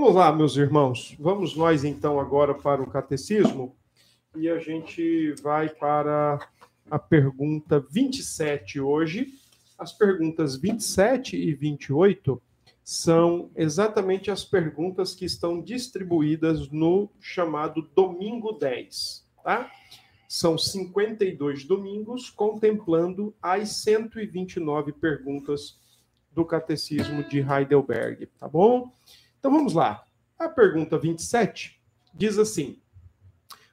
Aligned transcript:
Vamos 0.00 0.14
lá, 0.14 0.32
meus 0.32 0.56
irmãos. 0.56 1.14
Vamos 1.20 1.54
nós 1.54 1.84
então 1.84 2.18
agora 2.18 2.54
para 2.54 2.80
o 2.80 2.86
catecismo 2.86 3.76
e 4.34 4.48
a 4.48 4.58
gente 4.58 5.34
vai 5.42 5.68
para 5.68 6.38
a 6.90 6.98
pergunta 6.98 7.78
27 7.78 8.80
hoje. 8.80 9.26
As 9.78 9.92
perguntas 9.92 10.56
27 10.56 11.36
e 11.36 11.52
28 11.52 12.40
são 12.82 13.50
exatamente 13.54 14.30
as 14.30 14.42
perguntas 14.42 15.14
que 15.14 15.26
estão 15.26 15.60
distribuídas 15.60 16.70
no 16.70 17.10
chamado 17.20 17.86
Domingo 17.94 18.52
10, 18.52 19.28
tá? 19.44 19.70
São 20.26 20.56
52 20.56 21.64
domingos 21.64 22.30
contemplando 22.30 23.34
as 23.42 23.82
129 23.82 24.92
perguntas 24.92 25.78
do 26.32 26.42
Catecismo 26.42 27.22
de 27.22 27.40
Heidelberg, 27.40 28.24
tá 28.38 28.48
bom? 28.48 28.90
Então 29.40 29.50
vamos 29.50 29.72
lá. 29.72 30.04
A 30.38 30.48
pergunta 30.50 30.98
27 30.98 31.82
diz 32.14 32.38
assim: 32.38 32.78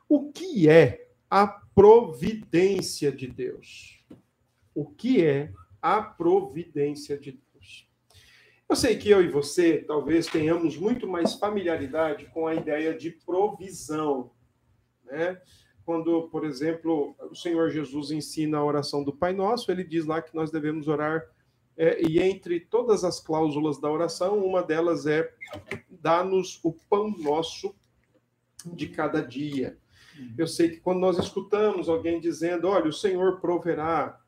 O 0.08 0.32
que 0.32 0.70
é 0.70 1.10
a 1.30 1.46
providência 1.46 3.12
de 3.12 3.28
Deus? 3.28 4.02
O 4.74 4.86
que 4.86 5.24
é 5.24 5.52
a 5.82 6.02
providência 6.02 7.18
de 7.18 7.34
Deus? 7.34 7.92
Eu 8.70 8.76
sei 8.78 8.98
que 8.98 9.10
eu 9.10 9.22
e 9.22 9.28
você 9.28 9.80
talvez 9.80 10.26
tenhamos 10.28 10.78
muito 10.78 11.06
mais 11.06 11.34
familiaridade 11.36 12.26
com 12.28 12.48
a 12.48 12.56
ideia 12.56 12.98
de 12.98 13.12
provisão, 13.12 14.32
né? 15.04 15.42
Quando, 15.86 16.30
por 16.30 16.46
exemplo, 16.46 17.16
o 17.30 17.36
Senhor 17.36 17.70
Jesus 17.70 18.12
ensina 18.12 18.58
a 18.58 18.64
oração 18.64 19.04
do 19.04 19.14
Pai 19.14 19.34
Nosso, 19.34 19.70
ele 19.72 19.84
diz 19.84 20.06
lá 20.06 20.22
que 20.22 20.36
nós 20.36 20.50
devemos 20.50 20.88
orar 20.88 21.26
é, 21.78 22.02
e 22.02 22.20
entre 22.20 22.60
todas 22.60 23.04
as 23.04 23.20
cláusulas 23.20 23.80
da 23.80 23.90
oração, 23.90 24.44
uma 24.44 24.64
delas 24.64 25.06
é 25.06 25.32
dá-nos 25.90 26.60
o 26.64 26.74
pão 26.74 27.16
nosso 27.18 27.76
de 28.66 28.88
cada 28.88 29.22
dia. 29.22 29.78
Eu 30.36 30.48
sei 30.48 30.70
que 30.70 30.80
quando 30.80 31.00
nós 31.00 31.20
escutamos 31.20 31.88
alguém 31.88 32.20
dizendo, 32.20 32.68
olha, 32.68 32.88
o 32.88 32.94
Senhor 32.94 33.40
proverá, 33.40 34.20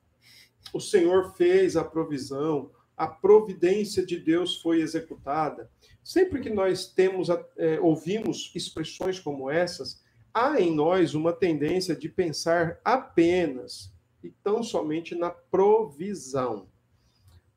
o 0.72 0.80
Senhor 0.80 1.34
fez 1.36 1.76
a 1.76 1.84
provisão, 1.84 2.70
a 2.96 3.08
providência 3.08 4.06
de 4.06 4.20
Deus 4.20 4.62
foi 4.62 4.82
executada. 4.82 5.72
Sempre 6.04 6.42
que 6.42 6.50
nós 6.50 6.86
temos, 6.86 7.30
é, 7.58 7.80
ouvimos 7.80 8.52
expressões 8.54 9.20
como 9.20 9.50
essas, 9.50 10.04
há 10.34 10.62
em 10.62 10.76
nós 10.76 11.16
uma 11.16 11.34
tendência 11.34 11.96
de 11.96 12.08
pensar 12.08 12.80
apenas 12.84 13.92
e 14.24 14.30
tão 14.30 14.62
somente 14.62 15.16
na 15.16 15.32
provisão. 15.32 16.68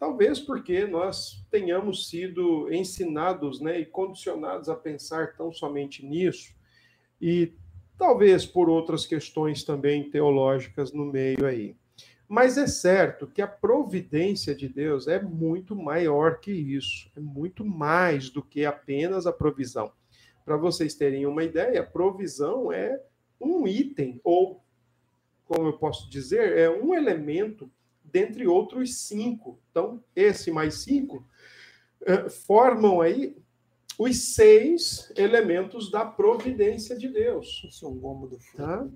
Talvez 0.03 0.41
porque 0.41 0.85
nós 0.85 1.47
tenhamos 1.49 2.09
sido 2.09 2.69
ensinados 2.73 3.61
né, 3.61 3.79
e 3.79 3.87
condicionados 3.87 4.69
a 4.69 4.75
pensar 4.75 5.37
tão 5.37 5.53
somente 5.53 6.05
nisso, 6.05 6.57
e 7.21 7.53
talvez 7.97 8.45
por 8.45 8.69
outras 8.69 9.07
questões 9.07 9.63
também 9.63 10.11
teológicas 10.11 10.93
no 10.93 11.05
meio 11.05 11.47
aí. 11.47 11.77
Mas 12.27 12.59
é 12.59 12.67
certo 12.67 13.29
que 13.29 13.41
a 13.41 13.47
providência 13.47 14.57
de 14.57 14.69
Deus 14.69 15.07
é 15.07 15.23
muito 15.23 15.77
maior 15.77 16.41
que 16.41 16.51
isso, 16.51 17.09
é 17.17 17.21
muito 17.21 17.65
mais 17.65 18.29
do 18.29 18.43
que 18.43 18.65
apenas 18.65 19.25
a 19.25 19.33
provisão. 19.33 19.93
Para 20.45 20.57
vocês 20.57 20.97
terem 20.97 21.27
uma 21.27 21.45
ideia, 21.45 21.81
a 21.81 21.87
provisão 21.87 22.73
é 22.73 23.01
um 23.41 23.69
item, 23.69 24.21
ou, 24.25 24.65
como 25.45 25.69
eu 25.69 25.75
posso 25.75 26.11
dizer, 26.11 26.59
é 26.59 26.69
um 26.69 26.93
elemento 26.93 27.71
dentre 28.13 28.47
outros 28.47 28.99
cinco. 28.99 29.59
Então, 29.71 30.03
esse 30.15 30.51
mais 30.51 30.83
cinco 30.83 31.27
eh, 32.03 32.29
formam 32.29 33.01
aí 33.01 33.37
os 33.99 34.35
seis 34.35 35.13
elementos 35.17 35.91
da 35.91 36.05
providência 36.05 36.97
de 36.97 37.09
Deus. 37.09 37.63
Isso 37.69 37.85
é 37.85 37.89
um 37.89 37.99
gomo 37.99 38.27
do 38.27 38.39
fruto. 38.39 38.57
Tá? 38.57 38.87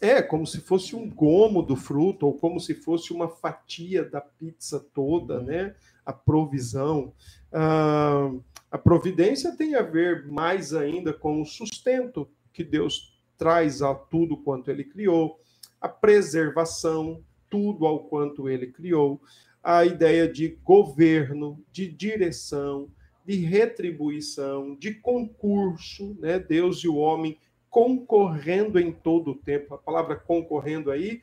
É, 0.00 0.22
como 0.22 0.46
se 0.46 0.60
fosse 0.60 0.94
um 0.94 1.08
gomo 1.10 1.62
do 1.62 1.74
fruto, 1.74 2.26
ou 2.26 2.34
como 2.34 2.60
se 2.60 2.74
fosse 2.74 3.12
uma 3.12 3.28
fatia 3.28 4.04
da 4.04 4.20
pizza 4.20 4.84
toda, 4.94 5.38
uhum. 5.38 5.44
né? 5.44 5.74
A 6.06 6.12
provisão. 6.12 7.12
Ah, 7.52 8.30
a 8.70 8.78
providência 8.78 9.56
tem 9.56 9.74
a 9.74 9.82
ver 9.82 10.26
mais 10.26 10.72
ainda 10.72 11.12
com 11.12 11.42
o 11.42 11.46
sustento 11.46 12.28
que 12.52 12.62
Deus 12.62 13.18
traz 13.36 13.82
a 13.82 13.94
tudo 13.94 14.36
quanto 14.36 14.70
ele 14.70 14.84
criou, 14.84 15.40
a 15.80 15.88
preservação, 15.88 17.22
tudo 17.50 17.86
ao 17.86 18.04
quanto 18.04 18.48
ele 18.48 18.68
criou, 18.68 19.20
a 19.62 19.84
ideia 19.84 20.28
de 20.28 20.58
governo, 20.64 21.62
de 21.72 21.88
direção, 21.88 22.90
de 23.24 23.36
retribuição, 23.36 24.74
de 24.74 24.94
concurso, 24.94 26.16
né? 26.18 26.38
Deus 26.38 26.78
e 26.78 26.88
o 26.88 26.96
homem 26.96 27.38
concorrendo 27.68 28.80
em 28.80 28.92
todo 28.92 29.32
o 29.32 29.34
tempo. 29.34 29.74
A 29.74 29.78
palavra 29.78 30.16
concorrendo 30.16 30.90
aí, 30.90 31.22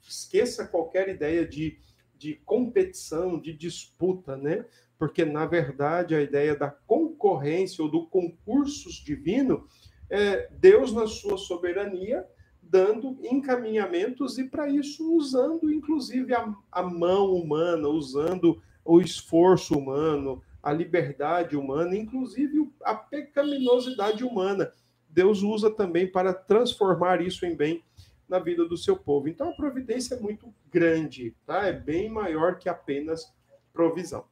esqueça 0.00 0.66
qualquer 0.66 1.08
ideia 1.08 1.46
de, 1.46 1.78
de 2.16 2.34
competição, 2.44 3.40
de 3.40 3.52
disputa, 3.52 4.36
né? 4.36 4.64
Porque, 4.98 5.24
na 5.24 5.44
verdade, 5.44 6.14
a 6.14 6.22
ideia 6.22 6.54
da 6.54 6.70
concorrência 6.70 7.82
ou 7.82 7.90
do 7.90 8.06
concursos 8.06 8.94
divino 8.94 9.66
é 10.08 10.48
Deus, 10.52 10.92
na 10.92 11.06
sua 11.06 11.36
soberania, 11.36 12.24
dando 12.74 13.16
encaminhamentos 13.22 14.36
e, 14.36 14.48
para 14.48 14.68
isso, 14.68 15.14
usando 15.14 15.72
inclusive 15.72 16.34
a, 16.34 16.52
a 16.72 16.82
mão 16.82 17.32
humana, 17.32 17.86
usando 17.86 18.60
o 18.84 19.00
esforço 19.00 19.78
humano, 19.78 20.42
a 20.60 20.72
liberdade 20.72 21.56
humana, 21.56 21.94
inclusive 21.94 22.68
a 22.82 22.96
pecaminosidade 22.96 24.24
humana. 24.24 24.72
Deus 25.08 25.40
usa 25.40 25.70
também 25.70 26.10
para 26.10 26.34
transformar 26.34 27.20
isso 27.20 27.46
em 27.46 27.54
bem 27.54 27.84
na 28.28 28.40
vida 28.40 28.66
do 28.66 28.76
seu 28.76 28.96
povo. 28.96 29.28
Então 29.28 29.50
a 29.50 29.54
providência 29.56 30.16
é 30.16 30.18
muito 30.18 30.52
grande, 30.68 31.32
tá? 31.46 31.68
É 31.68 31.72
bem 31.72 32.10
maior 32.10 32.58
que 32.58 32.68
apenas 32.68 33.32
provisão. 33.72 34.24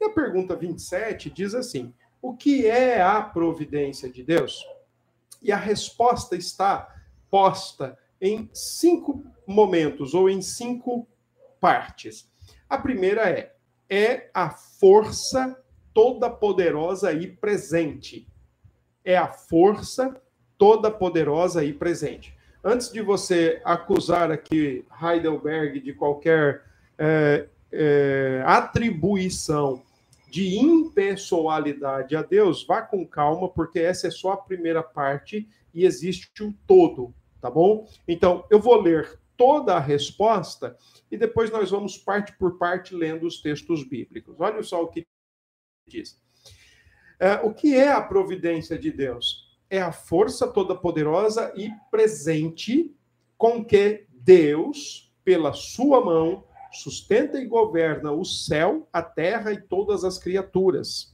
E 0.00 0.04
a 0.06 0.08
pergunta 0.08 0.56
27 0.56 1.28
diz 1.28 1.54
assim: 1.54 1.92
o 2.22 2.34
que 2.34 2.66
é 2.66 3.02
a 3.02 3.20
providência 3.20 4.08
de 4.08 4.22
Deus? 4.22 4.64
E 5.42 5.52
a 5.52 5.58
resposta 5.58 6.34
está 6.34 6.88
posta 7.32 7.98
em 8.20 8.50
cinco 8.52 9.24
momentos 9.46 10.12
ou 10.12 10.28
em 10.28 10.42
cinco 10.42 11.08
partes. 11.58 12.30
A 12.68 12.76
primeira 12.76 13.22
é: 13.22 13.54
é 13.88 14.28
a 14.34 14.50
força 14.50 15.58
toda 15.94 16.28
poderosa 16.28 17.10
e 17.10 17.26
presente. 17.26 18.28
É 19.02 19.16
a 19.16 19.28
força 19.28 20.20
toda 20.58 20.90
poderosa 20.90 21.64
e 21.64 21.72
presente. 21.72 22.36
Antes 22.62 22.92
de 22.92 23.00
você 23.00 23.60
acusar 23.64 24.30
aqui 24.30 24.84
Heidelberg 25.02 25.80
de 25.80 25.94
qualquer 25.94 26.64
é, 26.98 27.48
é, 27.72 28.42
atribuição 28.46 29.82
de 30.30 30.58
impessoalidade 30.58 32.14
a 32.14 32.22
Deus, 32.22 32.64
vá 32.64 32.82
com 32.82 33.06
calma, 33.06 33.48
porque 33.48 33.80
essa 33.80 34.06
é 34.06 34.10
só 34.10 34.32
a 34.32 34.36
primeira 34.36 34.82
parte 34.82 35.48
e 35.74 35.84
existe 35.84 36.44
o 36.44 36.54
todo 36.66 37.12
tá 37.42 37.50
bom? 37.50 37.86
Então, 38.06 38.46
eu 38.48 38.60
vou 38.60 38.80
ler 38.80 39.20
toda 39.36 39.74
a 39.74 39.80
resposta 39.80 40.76
e 41.10 41.18
depois 41.18 41.50
nós 41.50 41.70
vamos 41.70 41.98
parte 41.98 42.32
por 42.38 42.56
parte 42.56 42.94
lendo 42.94 43.26
os 43.26 43.42
textos 43.42 43.82
bíblicos. 43.82 44.36
Olha 44.38 44.62
só 44.62 44.80
o 44.82 44.86
que 44.86 45.04
diz. 45.88 46.22
É, 47.18 47.34
o 47.42 47.52
que 47.52 47.74
é 47.74 47.90
a 47.90 48.00
providência 48.00 48.78
de 48.78 48.92
Deus? 48.92 49.58
É 49.68 49.82
a 49.82 49.90
força 49.90 50.46
toda-poderosa 50.46 51.52
e 51.56 51.70
presente 51.90 52.94
com 53.36 53.64
que 53.64 54.06
Deus, 54.10 55.12
pela 55.24 55.52
sua 55.52 56.04
mão, 56.04 56.44
sustenta 56.70 57.38
e 57.38 57.46
governa 57.46 58.12
o 58.12 58.24
céu, 58.24 58.88
a 58.92 59.02
terra 59.02 59.52
e 59.52 59.60
todas 59.60 60.04
as 60.04 60.18
criaturas. 60.18 61.12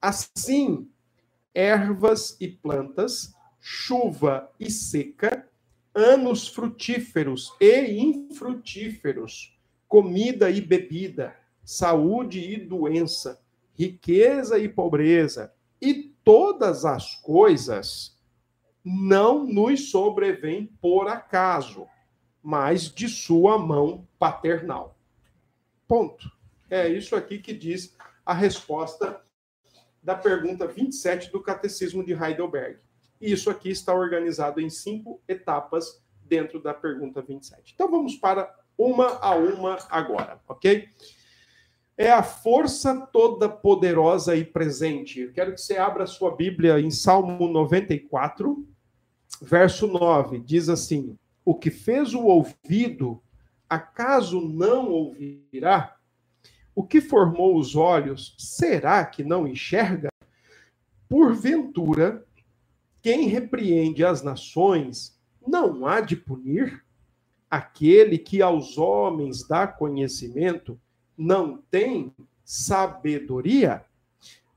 Assim, 0.00 0.90
ervas 1.54 2.36
e 2.38 2.48
plantas, 2.48 3.34
chuva 3.58 4.50
e 4.58 4.70
seca, 4.70 5.48
anos 5.94 6.48
frutíferos 6.48 7.52
e 7.60 7.98
infrutíferos, 7.98 9.58
comida 9.86 10.50
e 10.50 10.60
bebida, 10.60 11.36
saúde 11.64 12.40
e 12.40 12.56
doença, 12.56 13.40
riqueza 13.74 14.58
e 14.58 14.68
pobreza, 14.68 15.52
e 15.80 16.14
todas 16.24 16.84
as 16.84 17.16
coisas 17.16 18.18
não 18.84 19.44
nos 19.44 19.90
sobrevêm 19.90 20.66
por 20.80 21.08
acaso, 21.08 21.86
mas 22.42 22.92
de 22.92 23.08
sua 23.08 23.58
mão 23.58 24.06
paternal. 24.18 24.98
Ponto. 25.86 26.30
É 26.70 26.88
isso 26.88 27.14
aqui 27.14 27.38
que 27.38 27.52
diz 27.52 27.94
a 28.24 28.32
resposta 28.32 29.20
da 30.02 30.14
pergunta 30.14 30.66
27 30.66 31.30
do 31.30 31.40
Catecismo 31.40 32.04
de 32.04 32.12
Heidelberg. 32.12 32.78
E 33.22 33.32
isso 33.32 33.48
aqui 33.48 33.70
está 33.70 33.94
organizado 33.94 34.60
em 34.60 34.68
cinco 34.68 35.22
etapas 35.26 36.02
dentro 36.24 36.60
da 36.60 36.74
pergunta 36.74 37.22
27. 37.22 37.72
Então 37.74 37.90
vamos 37.90 38.16
para 38.16 38.54
uma 38.76 39.18
a 39.20 39.34
uma 39.36 39.78
agora, 39.88 40.40
ok? 40.48 40.88
é 41.96 42.10
a 42.10 42.22
força 42.22 43.06
toda 43.12 43.48
poderosa 43.48 44.34
e 44.34 44.44
presente. 44.44 45.20
Eu 45.20 45.32
quero 45.32 45.54
que 45.54 45.60
você 45.60 45.76
abra 45.76 46.06
sua 46.06 46.34
Bíblia 46.34 46.80
em 46.80 46.90
Salmo 46.90 47.48
94, 47.48 48.66
verso 49.40 49.86
9. 49.86 50.40
Diz 50.40 50.68
assim: 50.68 51.16
O 51.44 51.54
que 51.54 51.70
fez 51.70 52.14
o 52.14 52.22
ouvido, 52.22 53.22
acaso 53.68 54.40
não 54.40 54.90
ouvirá? 54.90 55.96
O 56.74 56.82
que 56.82 57.00
formou 57.00 57.58
os 57.58 57.76
olhos, 57.76 58.34
será 58.38 59.04
que 59.04 59.22
não 59.22 59.46
enxerga? 59.46 60.08
Porventura, 61.08 62.24
quem 63.02 63.26
repreende 63.26 64.04
as 64.04 64.22
nações 64.22 65.20
não 65.44 65.84
há 65.86 66.00
de 66.00 66.16
punir? 66.16 66.84
Aquele 67.50 68.16
que 68.16 68.40
aos 68.40 68.78
homens 68.78 69.46
dá 69.46 69.66
conhecimento 69.66 70.80
não 71.18 71.58
tem 71.70 72.14
sabedoria? 72.44 73.84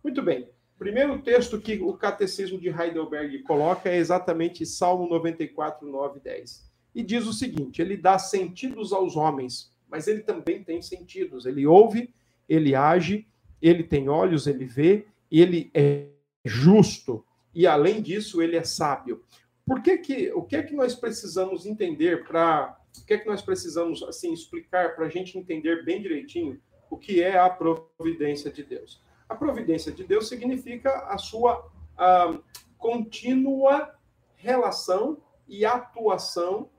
Muito 0.04 0.22
bem. 0.22 0.48
Primeiro 0.78 1.22
texto 1.22 1.60
que 1.60 1.82
o 1.82 1.94
Catecismo 1.94 2.60
de 2.60 2.70
Heidelberg 2.70 3.40
coloca 3.44 3.90
é 3.90 3.98
exatamente 3.98 4.66
Salmo 4.66 5.10
94, 5.10 5.90
9 5.90 6.20
e 6.20 6.22
10. 6.22 6.72
E 6.94 7.04
diz 7.04 7.26
o 7.26 7.34
seguinte: 7.34 7.82
ele 7.82 7.98
dá 7.98 8.20
sentidos 8.20 8.94
aos 8.94 9.16
homens, 9.16 9.74
mas 9.90 10.08
ele 10.08 10.22
também 10.22 10.64
tem 10.64 10.82
sentidos. 10.82 11.46
Ele 11.46 11.66
ouve, 11.66 12.14
ele 12.48 12.76
age, 12.76 13.28
ele 13.62 13.84
tem 13.84 14.08
olhos, 14.08 14.48
ele 14.48 14.66
vê, 14.66 15.08
ele 15.32 15.72
é 15.74 16.06
justo 16.44 17.26
e 17.56 17.66
além 17.66 18.02
disso 18.02 18.42
ele 18.42 18.58
é 18.58 18.64
sábio. 18.64 19.24
Por 19.66 19.82
que 19.82 19.98
que 19.98 20.32
o 20.34 20.44
que 20.44 20.58
é 20.58 20.64
que 20.64 20.76
nós 20.76 20.94
precisamos 20.94 21.66
entender 21.66 22.28
para 22.28 22.78
o 23.02 23.06
que 23.06 23.14
é 23.14 23.18
que 23.18 23.28
nós 23.28 23.42
precisamos 23.42 24.04
assim 24.04 24.34
explicar 24.34 24.96
para 24.96 25.06
a 25.06 25.10
gente 25.10 25.38
entender 25.38 25.84
bem 25.84 26.02
direitinho 26.02 26.62
o 26.90 26.98
que 26.98 27.24
é 27.24 27.38
a 27.38 27.50
providência 27.50 28.52
de 28.52 28.64
Deus? 28.64 29.02
A 29.28 29.36
providência 29.36 29.92
de 29.92 30.04
Deus 30.04 30.28
significa 30.28 30.92
a 31.08 31.18
sua 31.18 31.68
a, 31.98 32.38
contínua 32.78 33.96
relação 34.36 35.24
e 35.48 35.66
atuação 35.66 36.70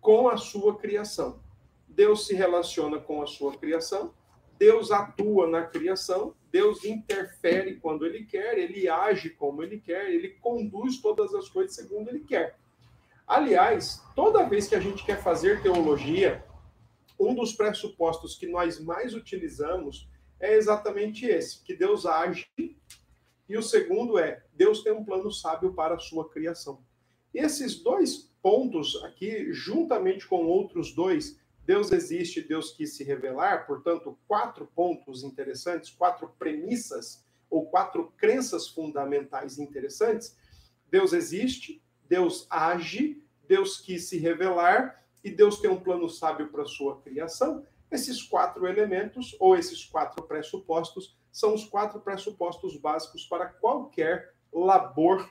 com 0.00 0.28
a 0.28 0.36
sua 0.36 0.76
criação. 0.76 1.40
Deus 1.88 2.26
se 2.26 2.34
relaciona 2.34 2.98
com 2.98 3.22
a 3.22 3.26
sua 3.26 3.56
criação, 3.56 4.12
Deus 4.58 4.90
atua 4.90 5.48
na 5.48 5.62
criação, 5.62 6.34
Deus 6.56 6.86
interfere 6.86 7.76
quando 7.76 8.06
ele 8.06 8.24
quer, 8.24 8.56
ele 8.56 8.88
age 8.88 9.28
como 9.28 9.62
ele 9.62 9.78
quer, 9.78 10.10
ele 10.10 10.30
conduz 10.40 11.02
todas 11.02 11.34
as 11.34 11.50
coisas 11.50 11.76
segundo 11.76 12.08
ele 12.08 12.20
quer. 12.20 12.56
Aliás, 13.26 14.02
toda 14.14 14.48
vez 14.48 14.66
que 14.66 14.74
a 14.74 14.80
gente 14.80 15.04
quer 15.04 15.22
fazer 15.22 15.60
teologia, 15.62 16.42
um 17.20 17.34
dos 17.34 17.52
pressupostos 17.52 18.36
que 18.36 18.46
nós 18.46 18.80
mais 18.80 19.12
utilizamos 19.12 20.08
é 20.40 20.54
exatamente 20.54 21.26
esse, 21.26 21.62
que 21.62 21.76
Deus 21.76 22.06
age, 22.06 22.46
e 22.56 23.58
o 23.58 23.62
segundo 23.62 24.18
é, 24.18 24.42
Deus 24.54 24.82
tem 24.82 24.94
um 24.94 25.04
plano 25.04 25.30
sábio 25.30 25.74
para 25.74 25.96
a 25.96 25.98
sua 25.98 26.26
criação. 26.30 26.82
E 27.34 27.38
esses 27.38 27.82
dois 27.82 28.32
pontos 28.40 28.96
aqui, 29.04 29.52
juntamente 29.52 30.26
com 30.26 30.46
outros 30.46 30.94
dois, 30.94 31.38
Deus 31.66 31.90
existe, 31.90 32.40
Deus 32.40 32.70
quis 32.70 32.96
se 32.96 33.02
revelar, 33.02 33.66
portanto, 33.66 34.16
quatro 34.28 34.70
pontos 34.72 35.24
interessantes, 35.24 35.90
quatro 35.90 36.32
premissas 36.38 37.26
ou 37.50 37.66
quatro 37.66 38.12
crenças 38.16 38.68
fundamentais 38.68 39.58
interessantes. 39.58 40.36
Deus 40.88 41.12
existe, 41.12 41.82
Deus 42.08 42.46
age, 42.48 43.20
Deus 43.48 43.80
quis 43.80 44.08
se 44.08 44.16
revelar 44.16 45.04
e 45.24 45.30
Deus 45.30 45.60
tem 45.60 45.68
um 45.68 45.80
plano 45.80 46.08
sábio 46.08 46.48
para 46.48 46.62
a 46.62 46.66
sua 46.66 47.00
criação. 47.00 47.66
Esses 47.90 48.22
quatro 48.22 48.68
elementos, 48.68 49.34
ou 49.40 49.56
esses 49.56 49.84
quatro 49.84 50.22
pressupostos, 50.24 51.16
são 51.32 51.52
os 51.52 51.64
quatro 51.64 52.00
pressupostos 52.00 52.76
básicos 52.76 53.24
para 53.24 53.46
qualquer 53.46 54.34
labor 54.52 55.28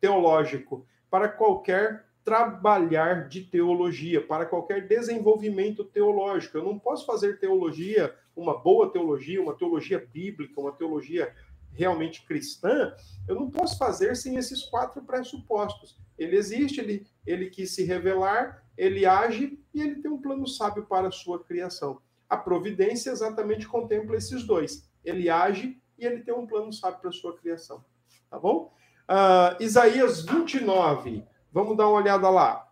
teológico, 0.00 0.86
para 1.10 1.28
qualquer 1.28 2.06
trabalhar 2.24 3.28
de 3.28 3.42
teologia, 3.42 4.20
para 4.20 4.46
qualquer 4.46 4.86
desenvolvimento 4.86 5.84
teológico. 5.84 6.56
Eu 6.56 6.64
não 6.64 6.78
posso 6.78 7.04
fazer 7.04 7.38
teologia, 7.38 8.14
uma 8.34 8.56
boa 8.56 8.90
teologia, 8.90 9.42
uma 9.42 9.54
teologia 9.54 9.98
bíblica, 9.98 10.60
uma 10.60 10.72
teologia 10.72 11.34
realmente 11.72 12.24
cristã, 12.24 12.94
eu 13.26 13.34
não 13.34 13.50
posso 13.50 13.78
fazer 13.78 14.14
sem 14.14 14.36
esses 14.36 14.62
quatro 14.62 15.02
pressupostos. 15.02 15.98
Ele 16.18 16.36
existe, 16.36 16.80
ele, 16.80 17.06
ele 17.26 17.48
quis 17.48 17.74
se 17.74 17.84
revelar, 17.84 18.62
ele 18.76 19.06
age 19.06 19.58
e 19.74 19.80
ele 19.80 19.96
tem 19.96 20.10
um 20.10 20.20
plano 20.20 20.46
sábio 20.46 20.84
para 20.84 21.08
a 21.08 21.12
sua 21.12 21.42
criação. 21.42 22.00
A 22.28 22.36
providência 22.36 23.10
exatamente 23.10 23.66
contempla 23.66 24.16
esses 24.16 24.44
dois. 24.44 24.88
Ele 25.04 25.28
age 25.28 25.80
e 25.98 26.04
ele 26.04 26.22
tem 26.22 26.34
um 26.34 26.46
plano 26.46 26.72
sábio 26.72 27.00
para 27.00 27.10
a 27.10 27.12
sua 27.12 27.36
criação. 27.36 27.84
Tá 28.30 28.38
bom? 28.38 28.72
Uh, 29.08 29.62
Isaías 29.62 30.24
29, 30.24 31.24
Vamos 31.52 31.76
dar 31.76 31.86
uma 31.86 32.00
olhada 32.00 32.30
lá. 32.30 32.66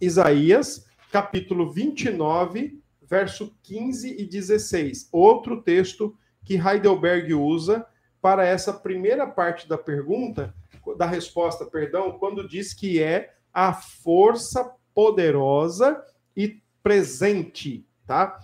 Isaías, 0.00 0.86
capítulo 1.12 1.70
29, 1.70 2.80
verso 3.02 3.54
15 3.62 4.16
e 4.18 4.24
16. 4.24 5.10
Outro 5.12 5.60
texto 5.60 6.16
que 6.42 6.54
Heidelberg 6.54 7.34
usa 7.34 7.84
para 8.22 8.46
essa 8.46 8.72
primeira 8.72 9.26
parte 9.26 9.68
da 9.68 9.76
pergunta, 9.76 10.54
da 10.96 11.04
resposta, 11.04 11.66
perdão, 11.66 12.18
quando 12.18 12.48
diz 12.48 12.72
que 12.72 12.98
é 12.98 13.34
a 13.52 13.74
força 13.74 14.72
poderosa 14.94 16.02
e 16.34 16.62
presente, 16.82 17.86
tá? 18.06 18.40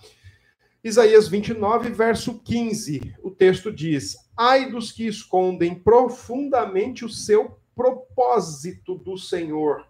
Isaías 0.82 1.26
29, 1.26 1.88
verso 1.88 2.38
15. 2.38 3.14
O 3.22 3.30
texto 3.30 3.72
diz: 3.72 4.14
Ai 4.36 4.70
dos 4.70 4.92
que 4.92 5.06
escondem 5.06 5.74
profundamente 5.74 7.02
o 7.02 7.08
seu 7.08 7.58
propósito 7.74 8.96
do 8.96 9.16
Senhor, 9.16 9.86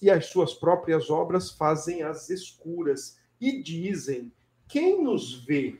e 0.00 0.10
as 0.10 0.26
suas 0.26 0.54
próprias 0.54 1.10
obras 1.10 1.50
fazem 1.50 2.02
as 2.02 2.30
escuras, 2.30 3.18
e 3.40 3.62
dizem: 3.62 4.32
Quem 4.68 5.02
nos 5.02 5.44
vê? 5.44 5.78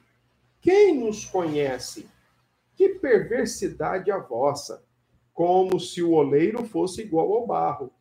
Quem 0.61 0.99
nos 0.99 1.25
conhece? 1.25 2.09
Que 2.75 2.91
perversidade 2.91 4.11
a 4.11 4.19
vossa! 4.19 4.85
Como 5.33 5.79
se 5.79 6.03
o 6.03 6.13
oleiro 6.13 6.65
fosse 6.65 7.03
igual 7.03 7.33
ao 7.33 7.47
barro, 7.47 7.93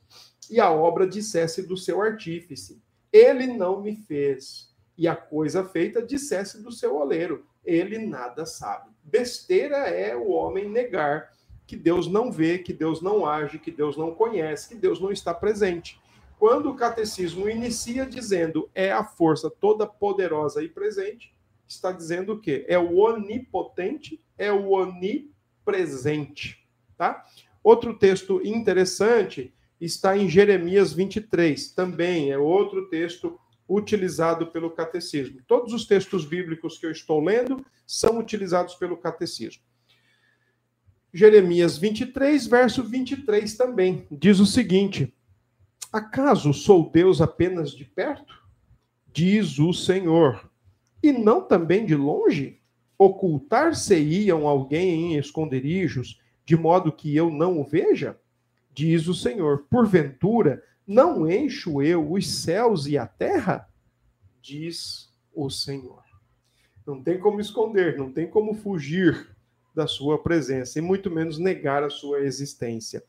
e 0.50 0.60
a 0.60 0.72
obra 0.72 1.08
dissesse 1.08 1.62
do 1.62 1.78
seu 1.78 2.02
artífice: 2.02 2.82
Ele 3.12 3.48
não 3.48 3.82
me 3.82 3.96
fez. 3.96 4.76
E 4.98 5.08
a 5.08 5.16
coisa 5.16 5.64
feita 5.64 6.02
dissesse 6.02 6.62
do 6.64 6.72
seu 6.72 6.96
oleiro: 6.96 7.46
Ele 7.64 8.00
nada 8.00 8.46
sabe. 8.46 8.90
Besteira 9.04 9.78
é 9.88 10.16
o 10.16 10.30
homem 10.30 10.68
negar 10.70 11.32
que 11.68 11.76
Deus 11.76 12.08
não 12.08 12.32
vê, 12.32 12.58
que 12.58 12.72
Deus 12.72 13.02
não 13.02 13.26
age, 13.26 13.60
que 13.60 13.70
Deus 13.70 13.98
não 13.98 14.16
conhece, 14.16 14.70
que 14.70 14.76
Deus 14.76 15.02
não 15.02 15.12
está 15.12 15.34
presente. 15.34 16.00
Quando 16.40 16.70
o 16.70 16.76
catecismo 16.76 17.50
inicia 17.50 18.06
dizendo 18.06 18.70
é 18.74 18.92
a 18.92 19.04
força 19.04 19.50
toda 19.50 19.86
poderosa 19.86 20.64
e 20.64 20.70
presente, 20.70 21.36
está 21.68 21.92
dizendo 21.92 22.34
o 22.34 22.40
quê? 22.40 22.66
É 22.70 22.80
o 22.80 22.98
onipotente, 22.98 24.24
é 24.38 24.52
o 24.52 24.72
onipresente, 24.72 26.66
tá? 26.98 27.26
Outro 27.62 27.98
texto 27.98 28.40
interessante 28.46 29.54
está 29.82 30.18
em 30.18 30.30
Jeremias 30.30 30.94
23, 30.94 31.72
também 31.74 32.32
é 32.32 32.38
outro 32.38 32.88
texto 32.88 33.38
utilizado 33.68 34.48
pelo 34.48 34.72
catecismo. 34.72 35.42
Todos 35.46 35.74
os 35.74 35.86
textos 35.86 36.24
bíblicos 36.24 36.78
que 36.78 36.86
eu 36.86 36.92
estou 36.92 37.22
lendo 37.22 37.66
são 37.86 38.18
utilizados 38.18 38.76
pelo 38.76 38.96
catecismo. 38.96 39.62
Jeremias 41.18 41.80
23, 41.80 42.46
verso 42.46 42.84
23 42.84 43.58
também, 43.58 44.06
diz 44.12 44.40
o 44.40 44.46
seguinte: 44.46 45.12
Acaso 45.92 46.54
sou 46.54 46.92
Deus 46.92 47.22
apenas 47.22 47.72
de 47.72 47.84
perto? 47.84 48.36
Diz 49.12 49.58
o 49.58 49.74
Senhor. 49.74 50.48
E 51.02 51.12
não 51.12 51.42
também 51.42 51.88
de 51.88 51.96
longe? 51.96 52.62
Ocultar-se-iam 53.00 54.48
alguém 54.48 55.14
em 55.14 55.18
esconderijos, 55.18 56.22
de 56.46 56.56
modo 56.56 56.92
que 56.92 57.16
eu 57.16 57.32
não 57.32 57.60
o 57.60 57.64
veja? 57.64 58.16
Diz 58.72 59.08
o 59.08 59.16
Senhor. 59.16 59.66
Porventura, 59.72 60.62
não 60.86 61.28
encho 61.28 61.82
eu 61.82 62.12
os 62.12 62.30
céus 62.30 62.86
e 62.86 62.96
a 62.96 63.08
terra? 63.08 63.68
Diz 64.40 65.12
o 65.34 65.50
Senhor. 65.50 66.04
Não 66.86 67.02
tem 67.02 67.20
como 67.20 67.42
esconder, 67.42 67.98
não 67.98 68.14
tem 68.14 68.30
como 68.30 68.54
fugir 68.54 69.36
da 69.78 69.86
sua 69.86 70.18
presença, 70.18 70.80
e 70.80 70.82
muito 70.82 71.12
menos 71.12 71.38
negar 71.38 71.84
a 71.84 71.90
sua 71.90 72.22
existência. 72.22 73.04